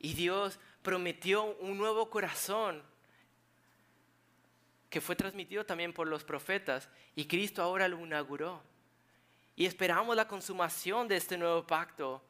Y 0.00 0.14
Dios 0.14 0.58
prometió 0.82 1.44
un 1.60 1.78
nuevo 1.78 2.10
corazón 2.10 2.82
que 4.90 5.00
fue 5.00 5.14
transmitido 5.14 5.64
también 5.64 5.92
por 5.92 6.08
los 6.08 6.24
profetas 6.24 6.88
y 7.14 7.26
Cristo 7.26 7.62
ahora 7.62 7.86
lo 7.86 8.00
inauguró. 8.00 8.60
Y 9.54 9.64
esperamos 9.64 10.16
la 10.16 10.26
consumación 10.26 11.06
de 11.06 11.18
este 11.18 11.38
nuevo 11.38 11.64
pacto 11.64 12.20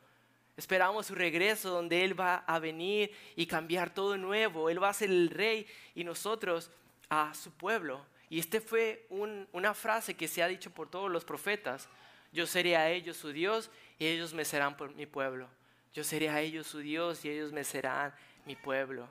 Esperamos 0.55 1.07
su 1.07 1.15
regreso 1.15 1.71
donde 1.71 2.05
Él 2.05 2.19
va 2.19 2.45
a 2.47 2.59
venir 2.59 3.11
y 3.37 3.47
cambiar 3.47 3.95
todo 3.95 4.19
nuevo. 4.19 4.69
Él 4.69 4.83
va 4.83 4.91
a 4.91 4.95
ser 4.95 5.09
el 5.09 5.31
rey 5.31 5.67
y 5.95 6.05
nosotros 6.05 6.71
a 7.09 7.33
su 7.33 7.51
pueblo. 7.53 8.05
Y 8.29 8.39
esta 8.39 8.61
fue 8.61 9.07
una 9.09 9.73
frase 9.75 10.15
que 10.15 10.29
se 10.29 10.43
ha 10.43 10.49
dicho 10.49 10.71
por 10.71 10.91
todos 10.91 11.11
los 11.11 11.25
profetas. 11.25 11.89
Yo 12.33 12.47
seré 12.47 12.77
a 12.77 12.91
ellos 12.91 13.17
su 13.17 13.33
Dios 13.33 13.71
y 13.99 14.07
ellos 14.07 14.33
me 14.33 14.45
serán 14.45 14.77
por 14.77 14.95
mi 14.95 15.07
pueblo. 15.07 15.49
Yo 15.93 16.03
seré 16.03 16.31
a 16.31 16.41
ellos 16.41 16.67
su 16.67 16.79
Dios 16.79 17.25
y 17.25 17.31
ellos 17.31 17.53
me 17.53 17.63
serán 17.63 18.15
mi 18.47 18.57
pueblo. 18.57 19.07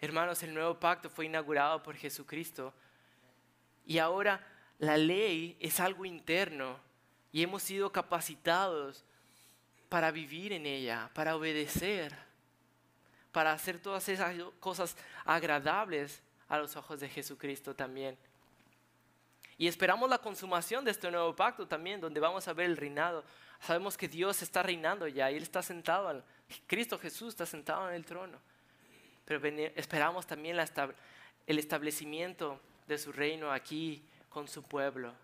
Hermanos, 0.00 0.42
el 0.42 0.54
nuevo 0.54 0.78
pacto 0.78 1.10
fue 1.10 1.26
inaugurado 1.26 1.82
por 1.82 1.96
Jesucristo. 1.96 2.72
Y 3.84 3.98
ahora 3.98 4.46
la 4.78 4.96
ley 4.96 5.56
es 5.60 5.80
algo 5.80 6.04
interno 6.04 6.78
y 7.32 7.42
hemos 7.42 7.62
sido 7.62 7.90
capacitados 7.90 9.04
para 9.88 10.10
vivir 10.10 10.52
en 10.52 10.66
ella, 10.66 11.10
para 11.14 11.36
obedecer, 11.36 12.16
para 13.32 13.52
hacer 13.52 13.78
todas 13.78 14.08
esas 14.08 14.34
cosas 14.60 14.96
agradables 15.24 16.22
a 16.48 16.58
los 16.58 16.76
ojos 16.76 17.00
de 17.00 17.08
Jesucristo 17.08 17.74
también. 17.74 18.16
Y 19.62 19.68
esperamos 19.68 20.10
la 20.10 20.18
consumación 20.18 20.84
de 20.84 20.90
este 20.90 21.08
nuevo 21.08 21.36
pacto 21.36 21.68
también, 21.68 22.00
donde 22.00 22.18
vamos 22.18 22.48
a 22.48 22.52
ver 22.52 22.66
el 22.66 22.76
reinado. 22.76 23.22
Sabemos 23.60 23.96
que 23.96 24.08
Dios 24.08 24.42
está 24.42 24.60
reinando 24.60 25.06
ya 25.06 25.30
y 25.30 25.36
Él 25.36 25.44
está 25.44 25.62
sentado, 25.62 26.20
Cristo 26.66 26.98
Jesús 26.98 27.28
está 27.28 27.46
sentado 27.46 27.88
en 27.88 27.94
el 27.94 28.04
trono. 28.04 28.40
Pero 29.24 29.40
esperamos 29.76 30.26
también 30.26 30.58
el 31.46 31.58
establecimiento 31.60 32.60
de 32.88 32.98
su 32.98 33.12
reino 33.12 33.52
aquí 33.52 34.04
con 34.30 34.48
su 34.48 34.64
pueblo. 34.64 35.14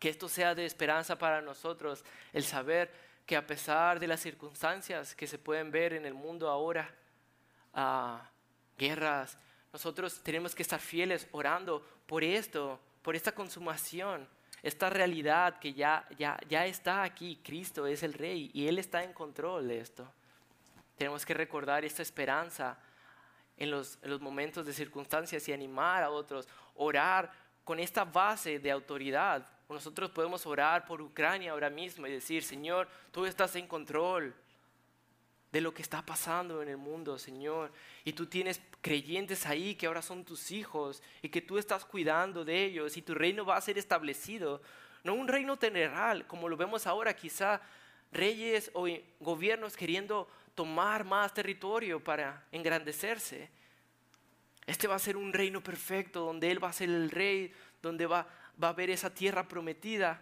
Que 0.00 0.08
esto 0.08 0.28
sea 0.28 0.56
de 0.56 0.64
esperanza 0.64 1.16
para 1.16 1.40
nosotros, 1.40 2.04
el 2.32 2.42
saber 2.42 2.92
que 3.26 3.36
a 3.36 3.46
pesar 3.46 4.00
de 4.00 4.08
las 4.08 4.18
circunstancias 4.18 5.14
que 5.14 5.28
se 5.28 5.38
pueden 5.38 5.70
ver 5.70 5.92
en 5.92 6.04
el 6.04 6.14
mundo 6.14 6.50
ahora, 6.50 6.92
ah, 7.74 8.28
guerras, 8.76 9.38
nosotros 9.72 10.20
tenemos 10.22 10.54
que 10.54 10.62
estar 10.62 10.80
fieles 10.80 11.26
orando 11.32 11.86
por 12.06 12.24
esto, 12.24 12.80
por 13.02 13.16
esta 13.16 13.32
consumación, 13.32 14.26
esta 14.62 14.90
realidad 14.90 15.58
que 15.58 15.74
ya, 15.74 16.06
ya, 16.16 16.38
ya 16.48 16.66
está 16.66 17.02
aquí. 17.02 17.40
Cristo 17.44 17.86
es 17.86 18.02
el 18.02 18.12
Rey 18.12 18.50
y 18.52 18.66
Él 18.66 18.78
está 18.78 19.04
en 19.04 19.12
control 19.12 19.68
de 19.68 19.80
esto. 19.80 20.10
Tenemos 20.96 21.24
que 21.24 21.34
recordar 21.34 21.84
esta 21.84 22.02
esperanza 22.02 22.78
en 23.56 23.70
los, 23.70 23.98
en 24.02 24.10
los 24.10 24.20
momentos 24.20 24.66
de 24.66 24.72
circunstancias 24.72 25.48
y 25.48 25.52
animar 25.52 26.02
a 26.02 26.10
otros, 26.10 26.48
orar 26.74 27.30
con 27.64 27.78
esta 27.78 28.04
base 28.04 28.58
de 28.58 28.70
autoridad 28.70 29.46
nosotros 29.74 30.10
podemos 30.10 30.46
orar 30.46 30.86
por 30.86 31.02
Ucrania 31.02 31.52
ahora 31.52 31.68
mismo 31.68 32.06
y 32.06 32.12
decir, 32.12 32.42
Señor, 32.42 32.88
tú 33.12 33.26
estás 33.26 33.54
en 33.56 33.66
control 33.66 34.34
de 35.52 35.60
lo 35.60 35.72
que 35.72 35.82
está 35.82 36.04
pasando 36.04 36.62
en 36.62 36.68
el 36.68 36.76
mundo, 36.76 37.18
Señor. 37.18 37.72
Y 38.04 38.12
tú 38.12 38.26
tienes 38.26 38.60
creyentes 38.80 39.46
ahí 39.46 39.74
que 39.74 39.86
ahora 39.86 40.02
son 40.02 40.24
tus 40.24 40.50
hijos 40.50 41.02
y 41.22 41.28
que 41.28 41.40
tú 41.40 41.58
estás 41.58 41.84
cuidando 41.84 42.44
de 42.44 42.64
ellos 42.64 42.96
y 42.96 43.02
tu 43.02 43.14
reino 43.14 43.44
va 43.44 43.56
a 43.56 43.60
ser 43.60 43.78
establecido. 43.78 44.60
No 45.04 45.14
un 45.14 45.28
reino 45.28 45.56
general, 45.56 46.26
como 46.26 46.48
lo 46.48 46.56
vemos 46.56 46.86
ahora, 46.86 47.14
quizá 47.14 47.60
reyes 48.12 48.70
o 48.74 48.86
gobiernos 49.20 49.76
queriendo 49.76 50.28
tomar 50.54 51.04
más 51.04 51.32
territorio 51.32 52.02
para 52.02 52.46
engrandecerse. 52.52 53.50
Este 54.66 54.86
va 54.86 54.96
a 54.96 54.98
ser 54.98 55.16
un 55.16 55.32
reino 55.32 55.62
perfecto 55.62 56.20
donde 56.20 56.50
Él 56.50 56.62
va 56.62 56.68
a 56.68 56.72
ser 56.72 56.90
el 56.90 57.10
rey, 57.10 57.52
donde 57.80 58.06
va 58.06 58.26
va 58.62 58.68
a 58.68 58.70
haber 58.70 58.90
esa 58.90 59.12
tierra 59.14 59.46
prometida, 59.46 60.20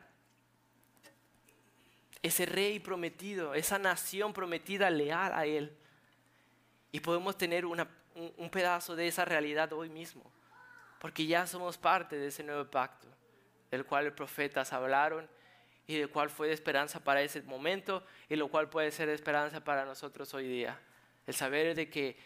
ese 2.27 2.47
rey 2.47 2.79
prometido, 2.79 3.55
esa 3.55 3.79
nación 3.79 4.33
prometida 4.33 4.91
leal 4.91 5.33
a 5.33 5.47
Él. 5.47 5.77
Y 6.93 7.01
podemos 7.01 7.37
tener 7.37 7.65
un, 7.67 7.87
un 8.37 8.51
pedazo 8.51 8.97
de 8.97 9.07
esa 9.07 9.25
realidad 9.25 9.73
hoy 9.73 9.89
mismo, 9.89 10.23
porque 11.01 11.27
ya 11.27 11.47
somos 11.47 11.79
parte 11.79 12.17
de 12.17 12.29
ese 12.29 12.43
nuevo 12.43 12.65
pacto, 12.71 13.09
del 13.71 13.85
cual 13.85 14.07
los 14.07 14.15
profetas 14.15 14.73
hablaron 14.73 15.29
y 15.87 15.97
del 15.99 16.11
cual 16.11 16.31
fue 16.31 16.49
de 16.49 16.55
esperanza 16.55 17.01
para 17.01 17.23
ese 17.23 17.43
momento 17.43 18.05
y 18.29 18.37
lo 18.37 18.49
cual 18.49 18.69
puede 18.69 18.91
ser 18.91 19.09
de 19.09 19.15
esperanza 19.15 19.63
para 19.63 19.85
nosotros 19.85 20.33
hoy 20.35 20.49
día. 20.49 20.79
El 21.27 21.35
saber 21.35 21.75
de 21.75 21.89
que 21.89 22.17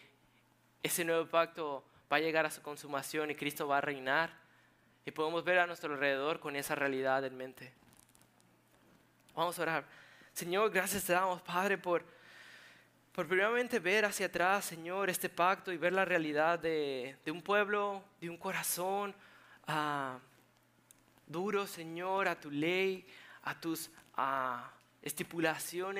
ese 0.81 1.05
nuevo 1.05 1.27
pacto 1.27 1.83
va 2.11 2.17
a 2.17 2.19
llegar 2.19 2.45
a 2.45 2.51
su 2.51 2.61
consumación 2.61 3.29
y 3.29 3.35
Cristo 3.35 3.67
va 3.67 3.77
a 3.77 3.81
reinar 3.81 4.33
y 5.05 5.11
podemos 5.11 5.43
ver 5.43 5.59
a 5.59 5.67
nuestro 5.67 5.93
alrededor 5.93 6.39
con 6.39 6.55
esa 6.55 6.75
realidad 6.75 7.23
en 7.25 7.37
mente. 7.37 7.80
Vamos 9.33 9.57
a 9.57 9.61
orar. 9.61 9.85
Señor, 10.33 10.69
gracias 10.71 11.05
te 11.05 11.13
damos, 11.13 11.41
Padre, 11.41 11.77
por, 11.77 12.03
por 13.13 13.27
primeramente 13.27 13.79
ver 13.79 14.03
hacia 14.03 14.25
atrás, 14.25 14.65
Señor, 14.65 15.09
este 15.09 15.29
pacto 15.29 15.71
y 15.71 15.77
ver 15.77 15.93
la 15.93 16.03
realidad 16.03 16.59
de, 16.59 17.15
un 17.27 17.41
pueblo, 17.41 18.03
de 18.19 18.29
un 18.29 18.37
corazón 18.37 19.15
ah, 19.67 20.19
duro, 21.27 21.65
Señor, 21.65 22.27
a 22.27 22.37
tu 22.37 22.51
ley, 22.51 23.07
a 23.43 23.57
tus 23.57 23.89
estipulaciones. 25.01 25.99